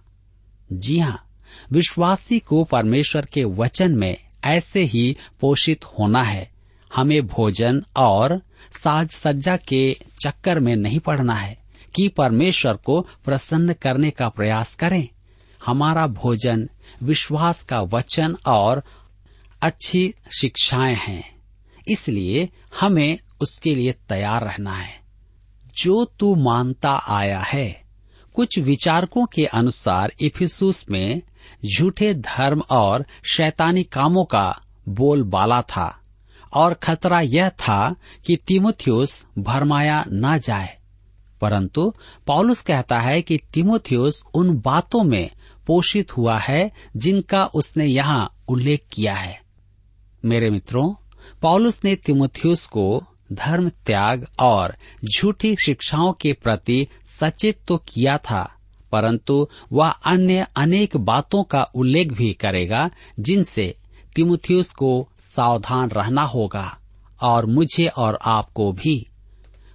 जी 0.72 0.98
हाँ 0.98 1.28
विश्वासी 1.72 2.38
को 2.38 2.64
परमेश्वर 2.64 3.26
के 3.26 3.44
वचन 3.44 3.92
में 3.92 4.16
ऐसे 4.44 4.80
ही 4.80 5.16
पोषित 5.40 5.84
होना 5.84 6.22
है। 6.22 6.50
हमें 6.96 7.26
भोजन 7.26 7.84
और 7.96 8.42
साज 8.74 9.10
सज्जा 9.10 9.56
के 9.56 9.96
चक्कर 10.24 10.60
में 10.60 10.76
नहीं 10.76 10.98
पड़ना 10.98 11.34
है 11.34 11.58
कि 11.94 12.08
परमेश्वर 12.08 12.76
को 12.76 13.00
प्रसन्न 13.24 13.72
करने 13.72 14.10
का 14.10 14.28
प्रयास 14.28 14.74
करें। 14.74 15.08
हमारा 15.66 16.06
भोजन, 16.06 16.68
विश्वास 17.02 17.62
का 17.62 17.80
वचन 17.80 18.36
और 18.46 18.82
अच्छी 19.62 20.14
शिक्षाएँ 20.40 20.94
हैं। 20.94 21.36
इसलिए 21.88 22.48
हमें 22.80 23.18
उसके 23.40 23.74
लिए 23.74 23.92
तैयार 23.92 24.44
रहना 24.44 24.72
है। 24.72 25.01
जो 25.78 26.04
तू 26.04 26.34
मानता 26.34 26.92
आया 27.08 27.40
है। 27.40 27.82
कुछ 28.34 28.58
विचारकों 28.58 29.26
के 29.26 29.46
अनुसार 29.46 30.12
इफिसूस 30.20 30.86
में 30.90 31.22
झूठे 31.64 32.14
धर्म 32.14 32.62
और 32.70 33.06
शैतानी 33.34 33.82
कामों 33.82 34.24
का 34.24 34.60
बोलबाला 34.88 35.62
था, 35.62 36.00
और 36.54 36.74
खतरा 36.74 37.20
यह 37.20 37.48
था 37.48 37.94
कि 38.26 38.36
तिमुथियुस 38.36 39.26
भरमाया 39.38 40.04
न 40.08 40.38
जाए। 40.38 40.78
परंतु 41.40 41.94
पॉलुस 42.26 42.62
कहता 42.62 43.00
है 43.00 43.22
कि 43.22 43.40
तिमुथियुस 43.54 44.24
उन 44.34 44.56
बातों 44.58 45.04
में 45.04 45.30
पोषित 45.66 46.16
हुआ 46.16 46.38
है 46.38 46.72
जिनका 46.96 47.44
उसने 47.44 47.86
यहाँ 47.86 48.34
उल्लेख 48.48 48.84
किया 48.92 49.14
है। 49.14 49.40
मेरे 50.24 50.50
मित्रों 50.50 50.94
पॉलुस 51.42 51.80
ने 51.84 51.96
तिमुथियुस 51.96 52.66
को 52.66 53.04
धर्म 53.32 53.68
त्याग 53.68 54.26
और 54.40 54.76
झूठी 55.04 55.56
शिक्षाओं 55.64 56.12
के 56.12 56.32
प्रति 56.32 56.86
सचेत 57.20 57.58
तो 57.68 57.76
किया 57.76 58.18
था, 58.18 58.54
परंतु 58.92 59.48
वह 59.72 59.88
अन्य 59.88 60.46
अनेक 60.56 60.96
बातों 60.96 61.42
का 61.42 61.62
उल्लेख 61.74 62.12
भी 62.12 62.32
करेगा, 62.32 62.90
जिनसे 63.20 63.76
तिमुथियुस 64.16 64.70
को 64.70 65.08
सावधान 65.20 65.88
रहना 65.88 66.22
होगा। 66.22 66.78
और 67.22 67.46
मुझे 67.46 67.86
और 67.86 68.18
आपको 68.22 68.72
भी। 68.72 69.06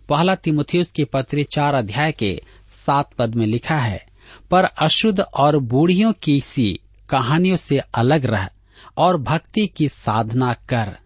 पहला 0.10 0.36
तिमुथियुस 0.36 0.92
के 0.92 1.04
पत्र 1.04 1.44
चार 1.44 1.74
अध्याय 1.74 2.12
के 2.12 2.42
सात 2.86 3.14
पद 3.14 3.36
में 3.36 3.46
लिखा 3.46 3.78
है, 3.78 4.08
पर 4.52 4.64
अशुद्ध 4.64 5.20
और 5.20 5.60
बूढ़ियों 5.60 6.14
की 6.24 6.42
सी 6.42 6.80
कहानियों 7.10 7.58
से 7.58 7.78
अलग 7.78 8.26
रह 8.26 8.50
और 8.98 9.18
भक्ति 9.18 9.68
की 9.68 9.90
साधना 9.90 10.54
कर। 10.54 10.98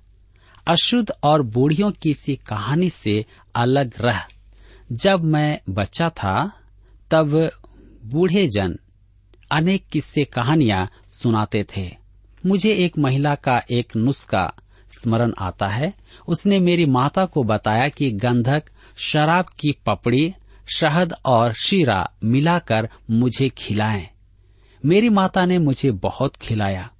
अशुद्ध 0.68 1.12
और 1.24 1.42
बूढ़ियों 1.42 1.92
की 1.92 2.14
सी 2.14 2.36
कहानी 2.36 2.90
से 2.90 3.26
अलग 3.56 3.94
रह। 4.02 4.22
जब 4.92 5.24
मैं 5.24 5.60
बच्चा 5.70 6.10
था, 6.10 6.52
तब 7.12 7.52
बूढ़े 8.06 8.48
जन 8.48 8.80
अनेक 9.52 9.86
किस्से 9.92 10.24
कहानियाँ 10.24 10.90
सुनाते 11.12 11.66
थे। 11.78 11.98
मुझे 12.46 12.74
एक 12.74 12.98
महिला 12.98 13.36
का 13.36 13.62
एक 13.72 13.96
नुस्खा 13.96 14.54
स्मरण 14.94 15.34
आता 15.40 15.68
है। 15.68 15.94
उसने 16.28 16.60
मेरी 16.60 16.86
माता 16.86 17.26
को 17.26 17.44
बताया 17.44 17.90
कि 17.90 18.12
गंधक 18.12 18.64
शराब 18.98 19.46
की 19.46 19.72
पपड़ी, 19.86 20.34
शहद 20.76 21.14
और 21.26 21.54
शीरा 21.54 22.12
मिलाकर 22.24 22.90
मुझे 23.12 23.50
खिलाएँ। 23.50 24.08
मेरी 24.86 25.10
माता 25.10 25.46
ने 25.46 25.58
मुझे 25.58 25.92
बहुत 25.92 26.36
खिलाया। 26.36 26.92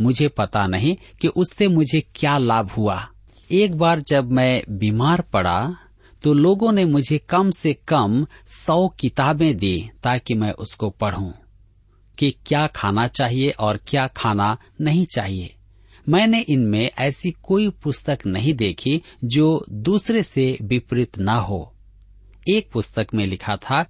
मुझे 0.00 0.28
पता 0.28 0.66
नहीं 0.66 0.96
कि 1.20 1.28
उससे 1.28 1.68
मुझे 1.68 2.00
क्या 2.14 2.36
लाभ 2.38 2.70
हुआ। 2.70 3.06
एक 3.50 3.74
बार 3.74 4.00
जब 4.00 4.30
मैं 4.30 4.62
बीमार 4.70 5.20
पड़ा 5.32 5.76
तो 6.24 6.32
लोगों 6.32 6.72
ने 6.72 6.84
मुझे 6.84 7.18
कम 7.18 7.50
से 7.50 7.72
कम 7.88 8.26
सौ 8.56 8.88
किताबें 8.88 9.56
दी 9.56 9.90
ताकि 10.02 10.34
मैं 10.34 10.50
उसको 10.52 10.90
पढ़ूं 10.90 11.30
कि 12.18 12.30
क्या 12.46 12.66
खाना 12.66 13.06
चाहिए 13.08 13.50
और 13.50 13.78
क्या 13.86 14.06
खाना 14.06 14.56
नहीं 14.80 15.06
चाहिए। 15.06 15.54
मैंने 16.08 16.40
इनमें 16.40 16.90
ऐसी 16.98 17.30
कोई 17.42 17.68
पुस्तक 17.82 18.18
नहीं 18.26 18.54
देखी 18.54 19.00
जो 19.24 19.64
दूसरे 19.70 20.22
से 20.22 20.58
विपरीत 20.62 21.18
न 21.18 21.28
हो। 21.28 21.72
एक 22.46 22.70
पुस्तक 22.72 23.06
में 23.14 23.26
लिखा 23.26 23.56
था 23.56 23.82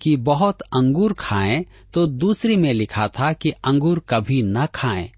कि 0.00 0.16
बहुत 0.16 0.62
अंगूर 0.76 1.12
खाएँ 1.12 1.64
तो 1.94 2.06
दूसरी 2.06 2.56
में 2.56 2.72
लिखा 2.72 3.08
था 3.08 3.32
कि 3.32 3.50
अंगूर 3.50 3.98
कभी 4.08 4.42
न 4.42 4.66
खाएँ। 4.66 5.10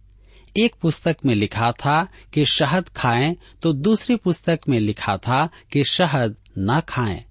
एक 0.59 0.75
पुस्तक 0.83 1.17
में 1.25 1.35
लिखा 1.35 1.73
था 1.73 2.09
कि 2.33 2.45
शहद 2.45 2.89
खाएँ 2.89 3.37
तो 3.63 3.73
दूसरी 3.73 4.17
पुस्तक 4.17 4.61
में 4.69 4.79
लिखा 4.81 5.17
था 5.17 5.49
कि 5.73 5.85
शहद 5.85 6.37
न 6.59 6.81
खाएँ। 6.89 7.25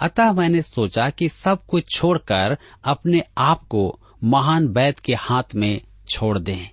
अतः 0.00 0.32
मैंने 0.32 0.62
सोचा 0.62 1.10
कि 1.10 1.28
सब 1.28 1.64
कुछ 1.66 1.90
छोड़कर 1.90 2.56
अपने 2.84 3.22
आप 3.38 3.66
को 3.68 4.00
महान 4.24 4.68
वैद 4.68 5.00
के 5.00 5.14
हाथ 5.14 5.54
में 5.54 5.80
छोड़ 6.08 6.38
दें। 6.38 6.68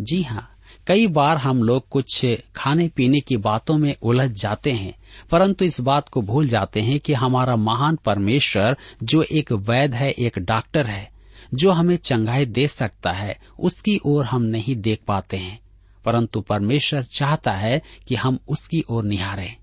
जी 0.00 0.22
हाँ 0.22 0.48
कई 0.86 1.06
बार 1.06 1.36
हम 1.36 1.62
लोग 1.62 1.88
कुछ 1.88 2.24
खाने 2.56 2.88
पीने 2.88 3.20
की 3.20 3.36
बातों 3.36 3.76
में 3.78 3.94
उलझ 4.02 4.30
जाते 4.30 4.72
हैं, 4.72 4.94
परंतु 5.30 5.64
इस 5.64 5.80
बात 5.80 6.08
को 6.08 6.22
भूल 6.22 6.48
जाते 6.48 6.80
हैं 6.80 6.98
कि 7.00 7.12
हमारा 7.12 7.56
महान 7.56 7.96
परमेश्वर 7.96 8.76
जो 9.02 9.22
एक 9.22 9.52
वैद 9.52 9.94
है, 9.94 10.10
एक 10.10 10.38
डॉक्टर 10.38 10.86
है 10.86 11.11
जो 11.54 11.72
हमें 11.72 11.96
चंगाई 11.96 12.46
दे 12.46 12.68
सकता 12.68 13.12
है, 13.12 13.38
उसकी 13.58 14.00
ओर 14.04 14.24
हम 14.24 14.42
नहीं 14.42 14.76
देख 14.76 15.00
पाते 15.06 15.36
हैं। 15.36 15.62
परंतु 16.04 16.40
परमेश्वर 16.40 17.02
चाहता 17.02 17.52
है 17.52 17.82
कि 18.08 18.14
हम 18.14 18.38
उसकी 18.48 18.84
ओर 18.90 19.04
निहारें 19.04 19.56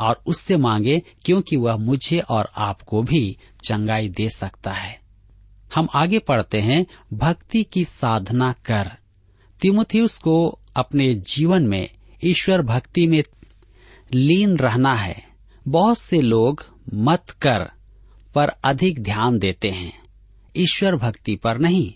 और 0.00 0.22
उससे 0.26 0.56
मांगे 0.56 1.02
क्योंकि 1.24 1.56
वह 1.56 1.76
मुझे 1.76 2.20
और 2.20 2.50
आपको 2.56 3.02
भी 3.02 3.36
चंगाई 3.64 4.08
दे 4.08 4.30
सकता 4.30 4.70
है। 4.70 5.00
हम 5.74 5.88
आगे 5.94 6.18
पढ़ते 6.18 6.58
हैं, 6.58 6.86
भक्ति 7.12 7.62
की 7.62 7.84
साधना 7.84 8.52
कर। 8.52 8.90
तिमुथियुस 9.60 10.18
को 10.18 10.58
अपने 10.76 11.14
जीवन 11.14 11.62
में 11.62 11.90
ईश्वर 12.24 12.62
भक्ति 12.62 13.06
में 13.06 13.22
लीन 14.14 14.56
रहना 14.56 14.94
है। 14.94 15.24
बहुत 15.68 15.98
से 15.98 16.20
लोग 16.20 16.66
मत 16.94 17.30
कर, 17.30 17.70
पर 18.34 18.48
अधिक 18.48 19.02
ध्यान 19.02 19.38
देते 19.38 19.68
हैं। 19.68 20.05
ईश्वर 20.56 20.96
भक्ति 20.96 21.36
पर 21.36 21.58
नहीं। 21.58 21.94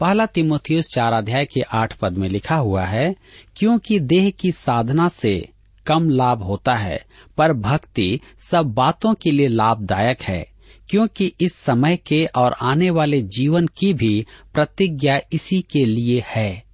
पहला 0.00 0.26
तिमोथियस 0.26 0.88
चार 0.94 1.12
अध्याय 1.12 1.44
के 1.44 1.60
आठ 1.60 1.96
पद 1.96 2.12
में 2.12 2.28
लिखा 2.28 2.56
हुआ 2.56 2.84
है, 2.84 3.16
क्योंकि 3.56 4.00
देह 4.00 4.30
की 4.30 4.52
साधना 4.52 5.08
से 5.08 5.48
कम 5.86 6.08
लाभ 6.08 6.42
होता 6.42 6.74
है, 6.74 7.06
पर 7.36 7.52
भक्ति 7.52 8.20
सब 8.50 8.62
बातों 8.62 9.14
के 9.14 9.30
लिए 9.30 9.48
लाभदायक 9.48 10.22
है, 10.22 10.52
क्योंकि 10.88 11.32
इस 11.40 11.52
समय 11.54 11.96
के 11.96 12.26
और 12.26 12.52
आने 12.52 12.90
वाले 12.90 13.22
जीवन 13.22 13.66
की 13.66 13.94
भी 13.94 14.26
प्रतिज्ञा 14.54 15.20
इसी 15.32 15.60
के 15.60 15.84
लिए 15.84 16.22
है। 16.26 16.64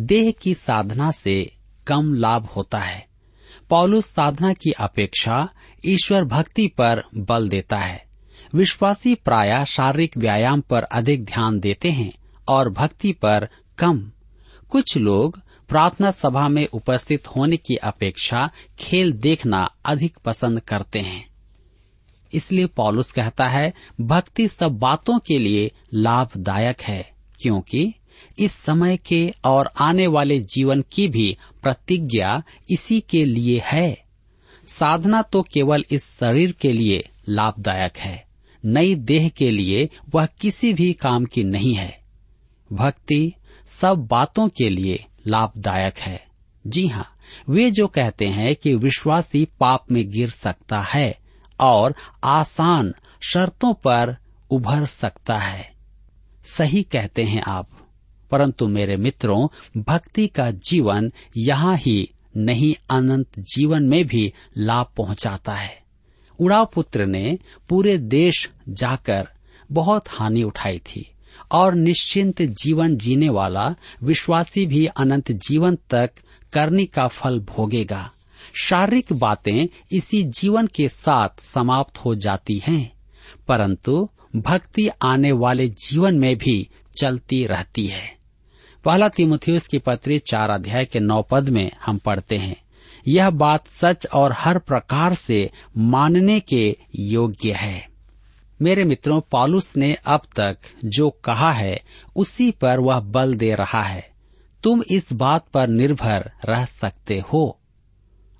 देह 0.00 0.30
की 0.42 0.54
साधना 0.54 1.10
से 1.10 1.52
कम 1.86 2.14
लाभ 2.14 2.44
होता 2.44 2.78
है। 2.78 3.06
पौलुस 3.70 4.06
साधना 4.06 4.52
की 4.52 4.70
अपेक्षा 4.70 5.48
ईश्वर 5.86 6.24
भक्ति 6.24 6.66
पर 6.66 7.02
बल 7.16 7.48
देता 7.48 7.76
है। 7.76 8.05
विश्वासी 8.54 9.14
प्राय 9.14 9.64
शारीरिक 9.64 10.16
व्यायाम 10.16 10.60
पर 10.60 10.82
अधिक 10.82 11.24
ध्यान 11.24 11.60
देते 11.60 11.88
हैं 11.88 12.12
और 12.48 12.70
भक्ति 12.70 13.12
पर 13.12 13.48
कम। 13.78 14.12
कुछ 14.70 14.96
लोग 14.96 15.40
प्रार्थना 15.68 16.10
सभा 16.10 16.48
में 16.48 16.66
उपस्थित 16.66 17.28
होने 17.28 17.56
की 17.56 17.76
अपेक्षा 17.76 18.50
खेल 18.78 19.12
देखना 19.12 19.70
अधिक 19.84 20.18
पसंद 20.24 20.60
करते 20.60 20.98
हैं। 20.98 21.28
इसलिए 22.32 22.66
पॉलुस 22.66 23.12
कहता 23.12 23.48
है, 23.48 23.74
भक्ति 24.00 24.48
सब 24.48 24.72
बातों 24.72 25.18
के 25.18 25.38
लिए 25.38 25.70
लाभदायक 25.94 26.82
है, 26.82 27.10
क्योंकि 27.40 27.94
इस 28.38 28.52
समय 28.52 28.96
के 28.96 29.32
और 29.44 29.70
आने 29.80 30.06
वाले 30.06 30.40
जीवन 30.40 30.84
की 30.92 31.08
भी 31.08 31.36
प्रतिज्ञा 31.62 32.42
इसी 32.70 33.00
के 33.00 33.24
लिए 33.24 33.62
है। 33.64 34.04
साधना 34.66 35.22
तो 35.22 35.42
केवल 35.42 35.84
इस 35.90 36.18
शरीर 36.18 36.52
के 36.52 36.72
लिए 36.72 37.08
लाभदायक 37.28 37.98
है। 37.98 38.25
नई 38.66 38.94
देह 38.94 39.28
के 39.28 39.50
लिए 39.50 39.90
वह 40.14 40.26
किसी 40.26 40.72
भी 40.74 40.92
काम 40.92 41.24
की 41.24 41.44
नहीं 41.44 41.74
है। 41.74 42.00
भक्ति 42.72 43.32
सब 43.68 44.06
बातों 44.10 44.48
के 44.48 44.70
लिए 44.70 45.04
लाभदायक 45.26 45.98
है। 45.98 46.26
जी 46.66 46.86
हाँ 46.86 47.12
वे 47.48 47.70
जो 47.70 47.86
कहते 47.86 48.26
हैं 48.26 48.56
कि 48.56 48.74
विश्वासी 48.74 49.44
पाप 49.60 49.86
में 49.92 50.10
गिर 50.10 50.30
सकता 50.30 50.80
है 50.80 51.18
और 51.60 51.94
आसान 52.24 52.94
शर्तों 53.20 53.74
पर 53.74 54.16
उभर 54.50 54.86
सकता 54.86 55.38
है। 55.38 55.72
सही 56.44 56.82
कहते 56.82 57.24
हैं 57.24 57.42
आप, 57.42 57.68
परंतु 58.30 58.68
मेरे 58.68 58.96
मित्रों, 58.96 59.48
भक्ति 59.82 60.26
का 60.26 60.50
जीवन 60.50 61.12
यहाँ 61.36 61.76
ही 61.76 62.10
नहीं, 62.36 62.74
अनंत 62.90 63.38
जीवन 63.38 63.82
में 63.82 64.06
भी 64.06 64.32
लाभ 64.58 64.86
पहुंचाता 64.96 65.52
है। 65.52 65.85
उड़ाव 66.40 66.70
पुत्र 66.74 67.06
ने 67.06 67.38
पूरे 67.68 67.98
देश 67.98 68.50
जाकर 68.68 69.28
बहुत 69.72 70.08
हानि 70.08 70.42
उठाई 70.42 70.78
थी 70.78 71.10
और 71.52 71.74
निश्चिंत 71.74 72.42
जीवन 72.42 72.96
जीने 72.96 73.28
वाला 73.28 73.74
विश्वासी 74.02 74.66
भी 74.66 74.86
अनंत 74.86 75.32
जीवन 75.32 75.78
तक 75.90 76.10
करने 76.52 76.84
का 76.84 77.06
फल 77.06 77.40
भोगेगा। 77.40 78.10
शारीरिक 78.54 79.12
बातें 79.12 79.66
इसी 79.92 80.22
जीवन 80.22 80.66
के 80.66 80.88
साथ 80.88 81.28
समाप्त 81.40 81.98
हो 81.98 82.14
जाती 82.14 82.62
हैं, 82.68 82.92
परंतु 83.48 84.08
भक्ति 84.36 84.88
आने 84.88 85.32
वाले 85.32 85.68
जीवन 85.68 86.18
में 86.18 86.36
भी 86.36 86.68
चलती 87.00 87.46
रहती 87.46 87.86
है। 87.86 88.16
पहला 88.84 89.08
तिमुथियुस 89.08 89.68
की 89.68 89.78
पत्री 89.78 90.18
चार 90.18 90.50
अध्याय 90.50 90.84
के 90.84 91.00
नौ 91.00 91.22
पद 91.22 91.48
में 91.48 91.70
हम 91.86 91.98
पढ़ते 91.98 92.36
हैं। 92.36 92.65
यह 93.08 93.30
बात 93.30 93.68
सच 93.68 94.06
और 94.06 94.32
हर 94.32 94.58
प्रकार 94.58 95.14
से 95.14 95.50
मानने 95.78 96.40
के 96.40 96.76
योग्य 96.94 97.52
है। 97.52 97.88
मेरे 98.62 98.84
मित्रों, 98.84 99.20
पॉलुस 99.20 99.76
ने 99.76 99.96
अब 100.06 100.20
तक 100.36 100.58
जो 100.84 101.10
कहा 101.10 101.52
है, 101.52 101.82
उसी 102.16 102.50
पर 102.50 102.78
वह 102.78 103.00
बल 103.00 103.34
दे 103.34 103.54
रहा 103.54 103.82
है। 103.82 104.10
तुम 104.62 104.82
इस 104.90 105.12
बात 105.12 105.48
पर 105.48 105.68
निर्भर 105.68 106.32
रह 106.44 106.64
सकते 106.64 107.22
हो। 107.32 107.60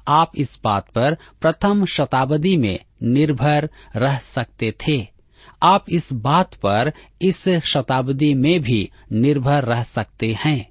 आप 0.08 0.32
इस 0.36 0.58
बात 0.64 0.88
पर 0.88 1.14
प्रथम 1.14 1.84
शताब्दी 1.84 2.56
में 2.56 2.78
निर्भर 3.02 3.70
रह 3.96 4.18
सकते 4.18 4.74
थे। 4.88 5.08
आप 5.62 5.84
इस 5.88 6.12
बात 6.12 6.54
पर 6.54 6.92
इस 7.22 7.48
शताब्दी 7.48 8.34
में 8.34 8.60
भी 8.60 8.90
निर्भर 9.12 9.64
रह 9.64 9.82
सकते 9.82 10.36
हैं। 10.44 10.68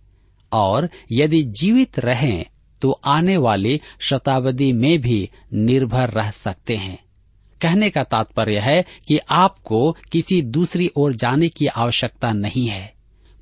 और 0.53 0.89
यदि 1.11 1.43
जीवित 1.43 1.99
रहें 1.99 2.45
तो 2.81 2.99
आने 3.05 3.37
वाली 3.37 3.81
शताब्दी 3.99 4.73
में 4.73 5.01
भी 5.01 5.29
निर्भर 5.53 6.09
रह 6.09 6.31
सकते 6.31 6.75
हैं। 6.75 7.03
कहने 7.61 7.89
का 7.89 8.03
तात्पर्य 8.03 8.59
है 8.59 8.85
कि 9.07 9.19
आपको 9.31 9.97
किसी 10.11 10.41
दूसरी 10.41 10.91
ओर 10.95 11.13
जाने 11.13 11.49
की 11.49 11.67
आवश्यकता 11.67 12.31
नहीं 12.31 12.67
है। 12.67 12.93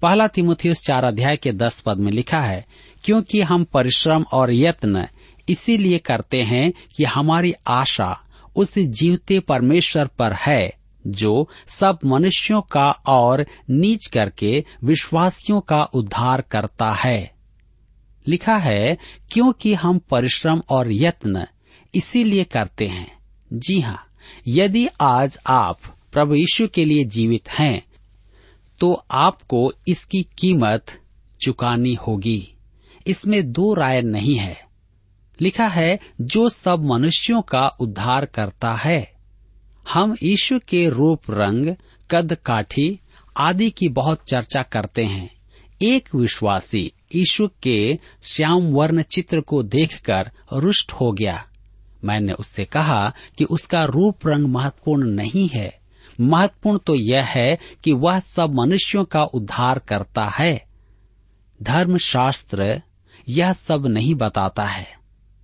पहला 0.02 0.28
तिमुथियुस 0.28 0.82
चार 0.82 1.04
अध्याय 1.04 1.38
के 1.38 1.52
दस 1.52 1.80
पद 1.80 1.98
में 1.98 2.12
लिखा 2.12 2.40
है, 2.40 2.66
क्योंकि 3.04 3.42
हम 3.42 3.64
परिश्रम 3.64 4.26
और 4.32 4.54
यत्न 4.54 5.08
इसीलिए 5.50 5.98
करते 5.98 6.42
हैं 6.42 6.74
कि 6.98 7.04
हमारी 7.04 7.54
आशा 7.68 8.20
उस 8.56 8.78
जीवते 8.78 9.40
परमेश्वर 9.40 10.08
पर 10.08 10.34
है, 10.34 10.74
जो 11.08 11.50
सब 11.68 12.00
मनुष्यों 12.06 12.62
का 12.62 12.92
और 12.92 13.46
नीच 13.70 14.06
करके 14.06 14.66
विश्वासियों 14.84 15.62
का 15.62 15.84
उद्धार 15.84 16.42
करता 16.42 16.92
है। 16.92 17.33
लिखा 18.28 18.58
है, 18.58 18.98
क्योंकि 19.32 19.74
हम 19.74 19.98
परिश्रम 20.00 20.62
और 20.70 20.92
यत्न 20.92 21.46
इसीलिए 21.96 22.44
करते 22.44 22.86
हैं। 22.86 23.18
जी 23.54 23.80
हाँ 23.80 24.06
यदि 24.48 24.88
आज 25.02 25.38
आप 25.48 25.80
प्रभु 26.12 26.36
यीशु 26.36 26.68
के 26.68 26.86
लिए 26.86 27.04
जीवित 27.06 27.50
हैं 27.50 27.84
तो 28.80 28.94
आपको 29.12 29.74
इसकी 29.88 30.24
कीमत 30.24 30.86
चुकानी 31.42 31.94
होगी। 31.94 32.54
इसमें 33.08 33.52
दो 33.52 33.74
राय 33.74 34.02
नहीं 34.02 34.36
है। 34.36 34.62
लिखा 35.42 35.68
है, 35.68 36.00
जो 36.22 36.50
सब 36.50 36.84
मनुष्यों 36.86 37.42
का 37.42 37.68
उद्धार 37.80 38.26
करता 38.26 38.72
है, 38.74 39.14
हम 39.90 40.16
यीशु 40.24 40.60
के 40.68 40.90
रूप 40.90 41.22
रंग, 41.30 41.76
कद, 42.12 42.38
काठी 42.46 43.00
आदि 43.38 43.70
की 43.70 43.88
बहुत 43.88 44.24
चर्चा 44.30 44.62
करते 44.62 45.04
हैं। 45.06 45.30
एक 45.82 46.16
विश्वासी 46.16 46.92
यीशु 47.16 47.50
के 47.64 48.00
श्याम 48.24 48.74
वर्ण 48.74 49.02
चित्र 49.02 49.42
को 49.42 49.64
देखकर 49.64 50.32
रुष्ट 50.54 50.92
हो 50.92 51.12
गया। 51.12 51.46
मैंने 52.04 52.34
उससे 52.34 52.66
कहा 52.66 53.14
कि 53.38 53.44
उसका 53.44 53.84
रूप 53.84 54.28
रंग 54.28 54.46
महत्वपूर्ण 54.46 55.08
नहीं 55.08 55.50
है। 55.50 55.80
महत्वपूर्ण 56.22 56.78
तो 56.78 56.96
यह 56.96 57.24
है 57.24 57.60
कि 57.84 57.92
वह 57.92 58.20
सब 58.20 58.54
मनुष्यों 58.54 59.06
का 59.06 59.24
उद्धार 59.24 59.80
करता 59.80 60.26
है। 60.28 60.66
धर्मशास्त्र 61.64 62.82
यह 63.30 63.54
सब 63.54 63.88
नहीं 63.88 64.16
बताता 64.16 64.66
है। 64.66 64.94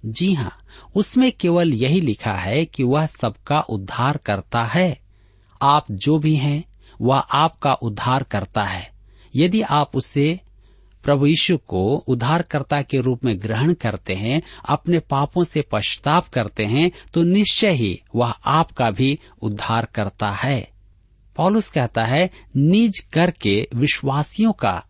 जी 0.05 0.33
हाँ 0.33 0.57
उसमें 0.95 1.31
केवल 1.31 1.73
यही 1.73 2.01
लिखा 2.01 2.33
है 2.33 2.65
कि 2.65 2.83
वह 2.83 3.05
सबका 3.05 3.59
उद्धार 3.59 4.17
करता 4.17 4.63
है। 4.63 4.99
आप 5.61 5.85
जो 5.91 6.19
भी 6.19 6.35
हैं, 6.35 6.63
वह 7.01 7.17
आपका 7.17 7.73
उद्धार 7.73 8.23
करता 8.23 8.63
है। 8.63 8.91
यदि 9.35 9.61
आप 9.61 9.91
उसे 9.95 10.39
प्रभु 11.03 11.25
यीशु 11.25 11.57
को 11.57 11.83
उद्धारकर्ता 12.07 12.81
के 12.81 13.01
रूप 13.01 13.23
में 13.25 13.37
ग्रहण 13.41 13.73
करते 13.73 14.13
हैं, 14.13 14.41
अपने 14.69 14.99
पापों 14.99 15.43
से 15.43 15.61
पश्चाताप 15.71 16.27
करते 16.27 16.65
हैं 16.65 16.91
तो 17.13 17.23
निश्चय 17.23 17.71
ही 17.71 17.99
वह 18.15 18.29
आपका 18.29 18.89
भी 18.91 19.17
उद्धार 19.41 19.87
करता 19.95 20.31
है। 20.33 20.69
पॉलुस 21.35 21.69
कहता 21.69 22.03
है, 22.03 22.29
निज 22.57 22.99
करके 23.13 23.67
विश्वासियों 23.75 24.51
का, 24.53 24.83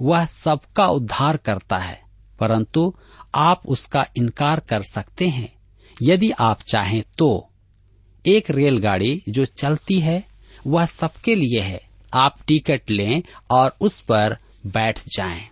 वह 0.00 0.24
सबका 0.24 0.86
उद्धार 0.86 1.36
करता 1.36 1.78
है, 1.78 2.00
परंतु 2.40 2.92
आप 3.34 3.62
उसका 3.66 4.06
इनकार 4.16 4.60
कर 4.60 4.82
सकते 4.82 5.28
हैं। 5.28 5.52
यदि 6.02 6.30
आप 6.30 6.62
चाहें 6.62 7.02
तो 7.18 7.48
एक 8.24 8.50
रेलगाड़ी 8.50 9.22
जो 9.28 9.44
चलती 9.44 9.98
है, 10.00 10.24
वह 10.66 10.86
सबके 10.86 11.34
लिए 11.34 11.60
है। 11.60 11.80
आप 12.14 12.36
टिकट 12.46 12.90
लें 12.90 13.22
और 13.50 13.76
उस 13.80 14.00
पर 14.00 14.36
बैठ 14.66 15.00
जाएँ। 15.08 15.42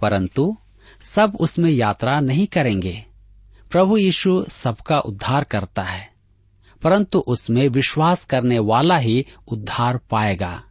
परंतु 0.00 0.56
सब 1.04 1.36
उसमें 1.40 1.70
यात्रा 1.70 2.20
नहीं 2.20 2.46
करेंगे 2.46 3.04
प्रभु 3.70 3.96
यीशु 3.96 4.44
सबका 4.48 4.98
उद्धार 4.98 5.44
करता 5.44 5.82
है, 5.82 6.08
परंतु 6.82 7.18
उसमें 7.18 7.68
विश्वास 7.68 8.24
करने 8.24 8.58
वाला 8.58 8.96
ही 8.96 9.24
उद्धार 9.48 9.98
पाएगा 10.10 10.62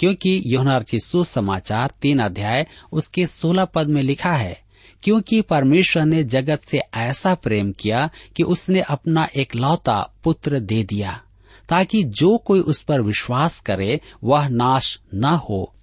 क्योंकि 0.00 0.42
योनार्ची 0.46 0.98
सुसमाचार 1.00 1.92
तीन 2.02 2.18
अध्याय 2.18 2.66
उसके 2.92 3.26
सोलह 3.26 3.64
पद 3.64 3.88
में 3.88 4.02
लिखा 4.02 4.32
है, 4.32 4.60
क्योंकि 5.02 5.40
परमेश्वर 5.40 6.04
ने 6.04 6.24
जगत 6.24 6.60
से 6.60 6.78
ऐसा 6.94 7.34
प्रेम 7.34 7.72
किया 7.72 8.08
कि 8.36 8.42
उसने 8.42 8.80
अपना 8.80 9.28
एक 9.36 9.54
लौता 9.54 10.00
पुत्र 10.24 10.58
दे 10.60 10.82
दिया, 10.84 11.20
ताकि 11.68 12.02
जो 12.02 12.36
कोई 12.38 12.60
उस 12.60 12.80
पर 12.82 13.00
विश्वास 13.00 13.60
करे, 13.60 14.00
वह 14.24 14.48
नाश 14.48 14.98
न 15.14 15.24
हो 15.24 15.74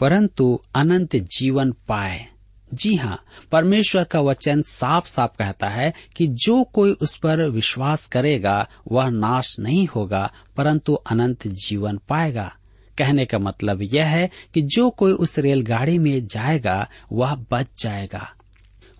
परंतु 0.00 0.62
अनंत 0.76 1.16
जीवन 1.16 1.72
पाए। 1.72 2.26
जी 2.74 2.94
हाँ 2.94 3.24
परमेश्वर 3.52 4.04
का 4.04 4.20
वचन 4.20 4.62
साफ़ 4.62 5.06
साफ़ 5.06 5.30
कहता 5.38 5.68
है 5.68 5.94
कि 6.16 6.26
जो 6.26 6.64
कोई 6.64 6.90
उस 6.92 7.16
पर 7.16 7.48
विश्वास 7.48 8.06
करेगा, 8.06 8.68
वह 8.92 9.08
नाश 9.08 9.56
नहीं 9.60 9.86
होगा, 9.86 10.32
परंतु 10.56 10.94
अनंत 10.94 11.48
जीवन 11.48 11.96
पाएगा। 12.08 12.54
कहने 12.98 13.24
का 13.24 13.38
मतलब 13.38 13.82
यह 13.82 14.06
है 14.06 14.30
कि 14.54 14.62
जो 14.62 14.90
कोई 14.90 15.12
उस 15.12 15.38
रेलगाड़ी 15.38 15.98
में 15.98 16.26
जाएगा, 16.26 16.88
वह 17.12 17.34
बच 17.34 17.66
जाएगा, 17.82 18.32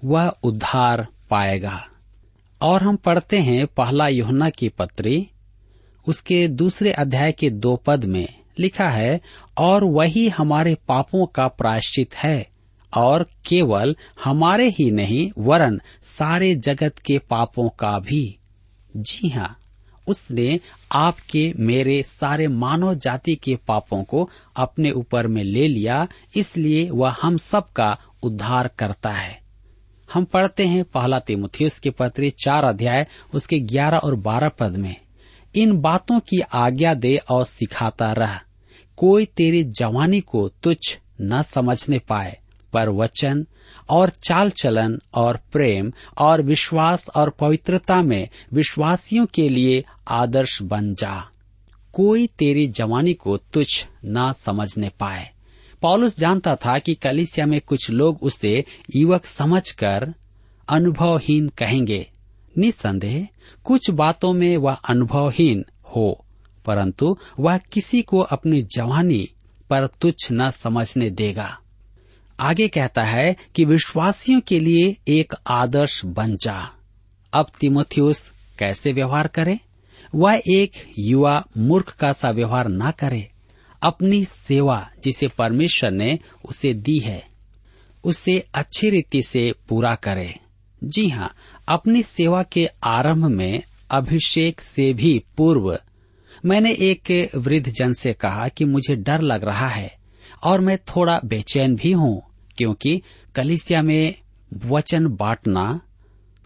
वह 0.04 0.28
उद्धार 0.28 1.06
पाएगा। 1.30 1.88
और 2.62 2.82
हम 2.82 2.96
पढ़ते 2.96 3.38
हैं 3.38 3.66
पहला 3.66 4.08
योहना 4.08 4.50
की 4.50 4.68
पत्री, 4.68 5.30
उसके 6.08 6.48
दूसरे 6.48 6.92
अध्याय 6.92 7.32
के 7.32 7.50
दो 7.50 7.76
पद 7.76 8.04
में। 8.04 8.28
लिखा 8.60 8.88
है, 8.88 9.20
और 9.58 9.84
वही 9.84 10.28
हमारे 10.28 10.74
पापों 10.74 11.26
का 11.26 11.48
प्रायश्चित 11.48 12.14
है, 12.14 12.48
और 12.96 13.30
केवल 13.46 13.96
हमारे 14.24 14.68
ही 14.68 14.90
नहीं, 14.90 15.30
वरन 15.38 15.80
सारे 16.18 16.54
जगत 16.54 16.98
के 16.98 17.18
पापों 17.18 17.68
का 17.68 17.98
भी। 17.98 18.38
जी 18.96 19.28
हाँ 19.28 19.58
उसने 20.08 20.60
आपके 20.92 21.52
मेरे 21.58 22.02
सारे 22.02 22.48
मानव 22.48 22.94
जाति 22.94 23.34
के 23.34 23.56
पापों 23.56 24.04
को 24.04 24.30
अपने 24.56 24.90
ऊपर 24.90 25.26
में 25.26 25.42
ले 25.42 25.68
लिया, 25.68 26.08
इसलिए 26.36 26.90
वह 26.90 27.16
हम 27.22 27.36
सब 27.36 27.72
का 27.72 27.98
उद्धार 28.22 28.68
करता 28.68 29.10
है। 29.10 29.40
हम 30.12 30.24
पढ़ते 30.24 30.66
हैं 30.66 30.84
पहला 30.84 31.18
तिमुथियुस 31.18 31.78
के 31.78 31.90
पत्री 31.90 32.30
चार 32.30 32.64
अध्याय, 32.64 33.06
उसके 33.34 33.58
ग्यारह 33.58 33.96
और 33.96 34.14
बारह 34.14 34.48
पद 34.48 34.76
में। 34.76 34.96
इन 35.54 35.80
बातों 35.80 36.20
की 36.20 36.40
आज्ञा 36.40 36.94
दे 36.94 37.16
और 37.16 37.46
सिखाता 37.46 38.12
रह। 38.12 38.40
कोई 38.96 39.24
तेरी 39.24 39.64
जवानी 39.64 40.20
को 40.20 40.48
तुच्छ 40.48 40.98
न 41.20 41.42
समझने 41.42 41.98
पाए, 41.98 42.38
पर 42.72 42.88
वचन 42.88 43.46
और 43.90 44.08
चाल 44.08 44.50
चलन 44.50 45.00
और 45.14 45.40
प्रेम 45.52 45.92
और 46.18 46.42
विश्वास 46.42 47.08
और 47.08 47.30
पवित्रता 47.30 48.02
में 48.02 48.28
विश्वासियों 48.52 49.26
के 49.26 49.48
लिए 49.48 49.84
आदर्श 50.08 50.62
बन 50.62 50.94
जा। 50.94 51.30
कोई 51.92 52.26
तेरी 52.26 52.68
जवानी 52.68 53.14
को 53.14 53.36
तुच्छ 53.36 53.86
न 54.04 54.32
समझने 54.32 54.88
पाए। 54.88 55.30
पॉलुस 55.82 56.18
जानता 56.18 56.56
था 56.56 56.78
कि 56.78 56.94
कलिसिया 56.94 57.46
में 57.46 57.60
कुछ 57.60 57.90
लोग 57.90 58.18
उसे 58.22 58.64
युवक 58.96 59.26
समझकर 59.26 60.14
अनुभवहीन 60.68 61.48
कहेंगे। 61.48 62.10
निसंदेह 62.58 63.28
कुछ 63.64 63.90
बातों 63.90 64.32
में 64.32 64.56
वह 64.56 64.72
अनुभवहीन 64.72 65.64
हो। 65.96 66.25
परंतु 66.66 67.18
वह 67.40 67.58
किसी 67.58 68.02
को 68.02 68.18
अपनी 68.18 68.62
जवानी 68.62 69.28
पर 69.70 69.86
तुच्छ 69.86 70.28
न 70.32 70.50
समझने 70.50 71.10
देगा। 71.10 71.58
आगे 72.40 72.68
कहता 72.68 73.02
है 73.02 73.36
कि 73.54 73.64
विश्वासियों 73.64 74.40
के 74.40 74.60
लिए 74.60 74.96
एक 75.08 75.34
आदर्श 75.46 76.04
बन 76.04 76.36
जा। 76.36 76.72
अब 77.32 77.46
तिमोथियस 77.60 78.32
कैसे 78.58 78.92
व्यवहार 78.92 79.26
करे? 79.26 79.58
वह 80.14 80.42
एक 80.48 80.72
युवा 80.98 81.44
मूर्ख 81.56 81.96
का 81.96 82.12
सा 82.12 82.30
व्यवहार 82.30 82.68
न 82.68 82.90
करे। 82.90 83.30
अपनी 83.82 84.24
सेवा 84.24 84.90
जिसे 85.04 85.28
परमेश्वर 85.28 85.90
ने 85.90 86.18
उसे 86.44 86.74
दी 86.74 86.98
है, 86.98 87.26
उसे 88.04 88.46
अच्छी 88.54 88.90
रीति 88.90 89.22
से 89.22 89.54
पूरा 89.68 89.94
करे। 89.94 90.40
जी 90.84 91.08
हाँ 91.08 91.34
अपनी 91.68 92.02
सेवा 92.02 92.42
के 92.42 92.68
आरंभ 92.84 93.26
में 93.26 93.62
अभिषेक 93.90 94.60
से 94.60 94.92
भी 94.92 95.24
पूर्व 95.36 95.78
मैंने 96.46 96.72
एक 96.72 97.30
वृद्ध 97.36 97.68
जन 97.68 97.92
से 97.92 98.12
कहा 98.12 98.48
कि 98.48 98.64
मुझे 98.64 98.94
डर 98.96 99.20
लग 99.20 99.44
रहा 99.44 99.68
है 99.68 99.96
और 100.44 100.60
मैं 100.60 100.78
थोड़ा 100.78 101.20
बेचैन 101.24 101.74
भी 101.76 101.92
हूँ, 101.92 102.22
क्योंकि 102.58 103.00
कलिसिया 103.34 103.82
में 103.82 104.14
वचन 104.66 105.06
बांटना 105.06 105.80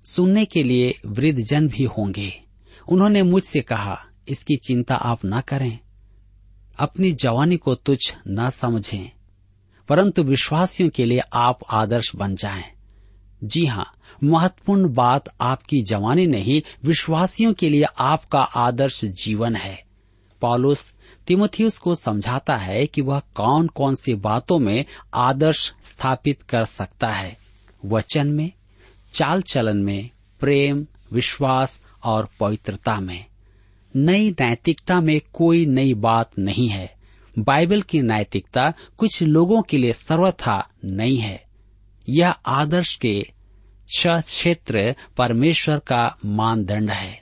सुनने 0.04 0.44
के 0.44 0.62
लिए 0.62 0.94
वृद्ध 1.06 1.40
जन 1.40 1.68
भी 1.68 1.84
होंगे। 1.84 2.32
उन्होंने 2.88 3.22
मुझसे 3.22 3.60
कहा, 3.60 3.98
इसकी 4.28 4.56
चिंता 4.56 4.94
आप 4.94 5.20
न 5.24 5.40
करें। 5.40 5.78
अपनी 6.78 7.12
जवानी 7.12 7.56
को 7.56 7.74
तुच्छ 7.74 8.14
न 8.28 8.50
समझें, 8.50 9.10
परंतु 9.88 10.22
विश्वासियों 10.22 10.90
के 10.90 11.04
लिए 11.04 11.20
आप 11.32 11.58
आदर्श 11.70 12.14
बन 12.16 12.34
जाएँ। 12.34 12.64
जी 13.44 13.66
हाँ 13.66 13.92
महत्वपूर्ण 14.24 14.88
बात 14.88 15.28
आपकी 15.40 15.82
जवानी 15.82 16.26
नहीं, 16.26 16.60
विश्वासियों 16.84 17.52
के 17.52 17.68
लिए 17.68 17.84
आपका 17.98 18.40
आदर्श 18.40 19.04
जीवन 19.04 19.56
है। 19.56 19.89
पॉलुस 20.40 20.94
तिमोथियस 21.26 21.78
को 21.78 21.94
समझाता 21.94 22.56
है 22.56 22.86
कि 22.86 23.00
वह 23.00 23.22
कौन 23.34 23.66
कौन 23.66 23.94
सी 23.94 24.14
बातों 24.14 24.58
में 24.58 24.84
आदर्श 25.14 25.74
स्थापित 25.84 26.42
कर 26.42 26.64
सकता 26.64 27.08
है। 27.08 27.38
वचन 27.84 28.26
में 28.26 28.52
चाल 29.12 29.42
चलन 29.42 29.76
में, 29.76 30.10
प्रेम, 30.40 30.86
विश्वास 31.12 31.82
और 32.04 32.28
पवित्रता 32.40 33.00
में। 33.00 33.24
नई 33.96 34.30
नैतिकता 34.30 35.00
में 35.00 35.20
कोई 35.32 35.66
नई 35.66 35.94
बात 35.94 36.30
नहीं 36.38 36.68
है। 36.68 36.94
बाइबल 37.38 37.82
की 37.82 38.00
नैतिकता 38.00 38.72
कुछ 38.98 39.22
लोगों 39.22 39.62
के 39.62 39.78
लिए 39.78 39.92
सर्वथा 39.92 40.68
नहीं 40.84 41.18
है। 41.18 41.44
यह 42.08 42.30
आदर्श 42.30 42.96
के 42.96 43.26
छह 43.88 44.20
क्षेत्र 44.20 44.94
परमेश्वर 45.16 45.78
का 45.78 46.16
मानदंड 46.24 46.90
है। 46.90 47.19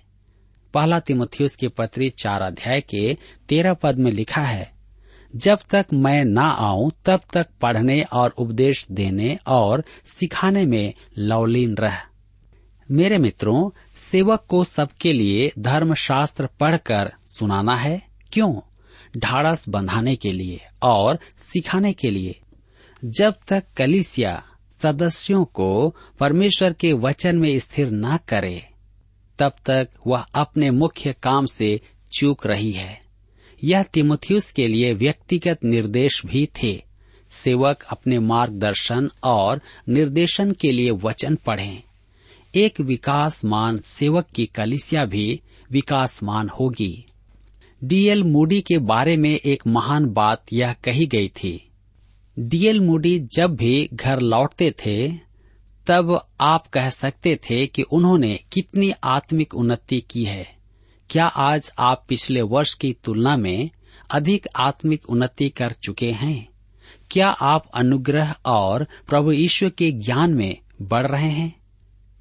पहला 0.79 1.01
तिमुथियुस 1.01 1.57
के 1.57 1.69
पत्री 1.69 2.11
चार 2.11 2.43
अध्याय 2.43 2.81
के 2.81 3.17
तेरह 3.49 3.75
पद 3.75 3.99
में 3.99 4.12
लिखा 4.12 4.41
है, 4.41 4.73
जब 5.37 5.59
तक 5.71 5.87
मैं 5.93 6.25
ना 6.25 6.43
आऊँ, 6.43 6.93
तब 7.05 7.21
तक 7.33 7.47
पढ़ने 7.62 8.03
और 8.03 8.31
उपदेश 8.31 8.87
देने 8.91 9.38
और 9.47 9.85
सिखाने 10.07 10.67
में 10.67 10.95
लवलीन 11.19 11.77
रह। 11.77 11.97
मेरे 12.91 13.19
मित्रों, 13.19 13.71
सेवक 13.97 14.45
को 14.49 14.64
सबके 14.64 15.12
लिए 15.12 15.53
धर्मशास्त्र 15.59 16.47
पढ़कर 16.47 17.12
सुनाना 17.29 17.77
है। 17.77 18.03
क्यों? 18.33 18.61
ढाड़स 19.19 19.69
बंधाने 19.69 20.17
के 20.17 20.33
लिए 20.33 20.61
और 20.83 21.19
सिखाने 21.38 21.93
के 21.93 22.11
लिए। 22.11 22.41
जब 23.05 23.35
तक 23.49 23.64
कलिसिया 23.77 24.43
सदस्यों 24.83 25.45
को 25.45 25.97
परमेश्वर 26.21 26.73
के 26.73 26.93
वचन 26.93 27.37
में 27.37 27.59
स्थिर 27.59 27.91
न 27.91 28.19
करे 28.29 28.69
तब 29.38 29.53
तक 29.66 29.88
वह 30.07 30.20
अपने 30.20 30.70
मुख्य 30.70 31.14
काम 31.22 31.46
से 31.46 31.81
चूक 32.12 32.46
रही 32.46 32.72
है। 32.72 33.01
यह 33.64 33.83
तिमुथियुस 33.83 34.53
के 34.53 34.66
लिए 34.66 34.94
व्यक्तिगत 34.94 35.59
निर्देश 35.64 36.22
भी 36.27 36.48
थे। 36.62 36.85
सेवक 37.31 37.83
अपने 37.90 38.18
मार्गदर्शन 38.18 39.11
और 39.24 39.61
निर्देशन 39.88 40.53
के 40.53 40.72
लिए 40.72 40.90
वचन 40.90 41.35
पढ़ें। 41.35 41.83
एक 42.55 42.81
विकासमान 42.81 43.79
सेवक 43.79 44.27
की 44.35 44.46
कलिसिया 44.46 45.05
भी 45.05 45.40
विकासमान 45.70 46.48
होगी। 46.48 47.05
डीएल 47.85 48.24
मूडी 48.24 48.61
के 48.61 48.79
बारे 48.79 49.16
में 49.16 49.40
एक 49.44 49.62
महान 49.66 50.07
बात 50.07 50.44
यह 50.53 50.72
कही 50.72 51.07
गई 51.07 51.29
थी। 51.29 51.68
डीएल 52.38 52.81
मूडी 52.81 53.18
जब 53.18 53.57
भी 53.57 53.88
घर 53.94 54.20
लौटते 54.20 54.70
थे 54.70 55.28
तब 55.88 56.29
आप 56.40 56.66
कह 56.66 56.90
सकते 56.90 57.37
थे 57.37 57.66
कि 57.66 57.83
उन्होंने 57.83 58.40
कितनी 58.53 58.92
आत्मिक 59.05 59.55
उन्नति 59.55 60.01
की 60.01 60.24
है। 60.24 60.57
क्या 61.11 61.27
आज 61.27 61.72
आप 61.79 62.05
पिछले 62.09 62.42
वर्ष 62.42 62.74
की 62.74 62.96
तुलना 63.05 63.37
में 63.37 63.70
अधिक 64.11 64.48
आत्मिक 64.57 65.11
उन्नति 65.11 65.48
कर 65.48 65.72
चुके 65.72 66.12
हैं? 66.12 66.48
क्या 67.11 67.29
आप 67.29 67.70
अनुग्रह 67.74 68.35
और 68.46 68.87
प्रभु 69.09 69.33
ईश्वर 69.33 69.70
के 69.70 69.92
ज्ञान 69.92 70.35
में 70.35 70.59
बढ़ 70.83 71.07
रहे 71.07 71.31
हैं? 71.31 71.61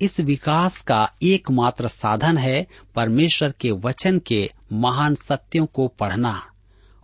इस 0.02 0.20
विकास 0.20 0.82
का 0.82 1.12
एकमात्र 1.24 1.88
साधन 1.88 2.38
है 2.38 2.68
परमेश्वर 2.96 3.52
के 3.52 3.72
वचन 3.72 4.20
के 4.20 4.52
महान 4.74 5.16
सत्यों 5.16 5.66
को 5.66 5.88
पढ़ना, 5.88 6.52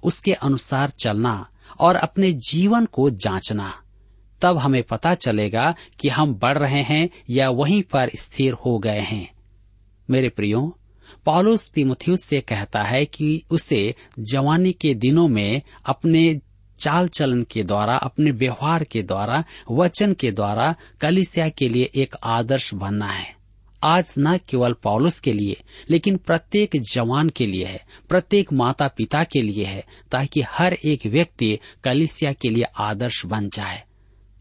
उसके 0.04 0.34
अनुसार 0.34 0.90
चलना 0.90 1.48
और 1.80 1.96
अपने 1.96 2.32
जीवन 2.32 2.86
को 2.86 3.10
जांचना। 3.10 3.83
तब 4.44 4.58
हमें 4.58 4.84
पता 4.84 5.16
चलेगा 5.16 5.76
कि 6.00 6.10
हम 6.10 6.36
बढ़ 6.36 6.58
रहे 6.58 6.82
हैं 6.82 7.10
या 7.30 7.50
वहीं 7.50 7.84
पर 7.84 8.12
स्थिर 8.16 8.54
हो 8.54 8.80
गए 8.80 9.00
हैं। 9.00 9.34
मेरे 10.10 10.30
प्रियो 10.30 10.78
पॉलुस 11.26 11.70
तिमुथियुस 11.70 12.24
से 12.24 12.42
कहता 12.42 12.82
है 12.82 13.06
कि 13.06 13.44
उसे 13.50 13.96
जवानी 14.20 14.72
के 14.72 14.94
दिनों 14.94 15.28
में 15.28 15.62
अपने 15.86 16.42
चाल 16.80 17.08
चलन 17.08 17.44
के 17.44 17.64
द्वारा, 17.64 17.94
अपने 17.94 18.32
व्यवहार 18.32 18.84
के 18.84 19.04
द्वारा, 19.04 19.44
वचन 19.72 20.14
के 20.14 20.32
द्वारा 20.32 20.76
कलिसिया 21.02 21.50
के 21.50 21.70
लिए 21.70 21.92
एक 21.96 22.16
आदर्श 22.24 22.74
बनना 22.74 23.06
है। 23.06 23.36
आज 23.84 24.16
न 24.20 24.38
केवल 24.38 24.74
पौलुस 24.74 25.20
के 25.20 25.34
लिए, 25.34 25.62
लेकिन 25.90 26.18
प्रत्येक 26.18 26.82
जवान 26.92 27.30
के 27.30 27.46
लिए 27.46 27.66
है, 27.66 27.86
प्रत्येक 28.10 28.54
माता 28.54 28.88
पिता 28.88 29.24
के 29.24 29.42
लिए 29.42 29.66
है, 29.66 29.86
ताकि 30.12 30.42
हर 30.42 30.74
एक 30.74 31.06
व्यक्ति 31.06 31.60
कलिसिया 31.84 32.34
के 32.34 32.50
लिए 32.50 32.64
आदर्श 32.64 33.26
बन 33.26 33.50
जाए। 33.50 33.84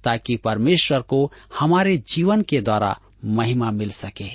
ताकि 0.05 0.37
परमेश्वर 0.37 1.01
को 1.01 1.33
हमारे 1.59 1.97
जीवन 1.97 2.43
के 2.43 2.61
द्वारा 2.61 2.99
महिमा 3.25 3.71
मिल 3.71 3.91
सके। 3.91 4.31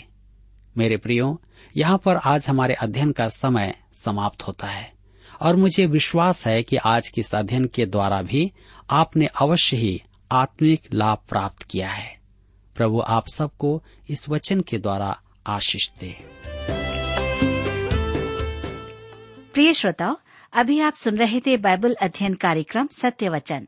मेरे 0.78 0.98
प्रियो, 0.98 1.42
यहाँ 1.78 1.98
पर 1.98 2.16
आज 2.16 2.48
हमारे 2.50 2.74
अध्ययन 2.74 3.12
का 3.12 3.30
समय 3.30 3.76
समाप्त 3.96 4.44
होता 4.44 4.68
है, 4.68 4.94
और 5.42 5.56
मुझे 5.56 5.86
विश्वास 5.86 6.48
है 6.48 6.64
कि 6.64 6.76
आज 6.76 7.10
के 7.10 7.22
इस 7.22 7.36
अध्ययन 7.36 7.66
के 7.66 7.86
द्वारा 7.86 8.22
भी 8.22 8.52
आपने 8.90 9.26
अवश्य 9.26 9.78
ही 9.78 10.02
आत्मिक 10.32 10.82
लाभ 10.94 11.18
प्राप्त 11.30 11.64
किया 11.64 11.90
है। 11.90 12.18
प्रभु 12.76 13.00
आप 13.00 13.28
सबको 13.28 13.84
इस 14.10 14.30
वचन 14.30 14.62
के 14.62 14.78
द्वारा 14.78 15.22
आशीष 15.48 15.90
दे। 16.00 16.16
प्रिय 19.54 19.74
श्रोताओ, 19.74 20.18
अभी 20.54 20.80
आप 20.80 20.94
सुन 20.94 21.18
रहे 21.18 21.40
थे 21.40 21.58
बाइबल 21.58 21.94
अध्ययन 21.94 22.34
कार्यक्रम 22.34 22.88
सत्य 22.88 23.30
वचन। 23.30 23.68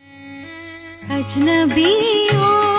अजनबियों 1.16 2.69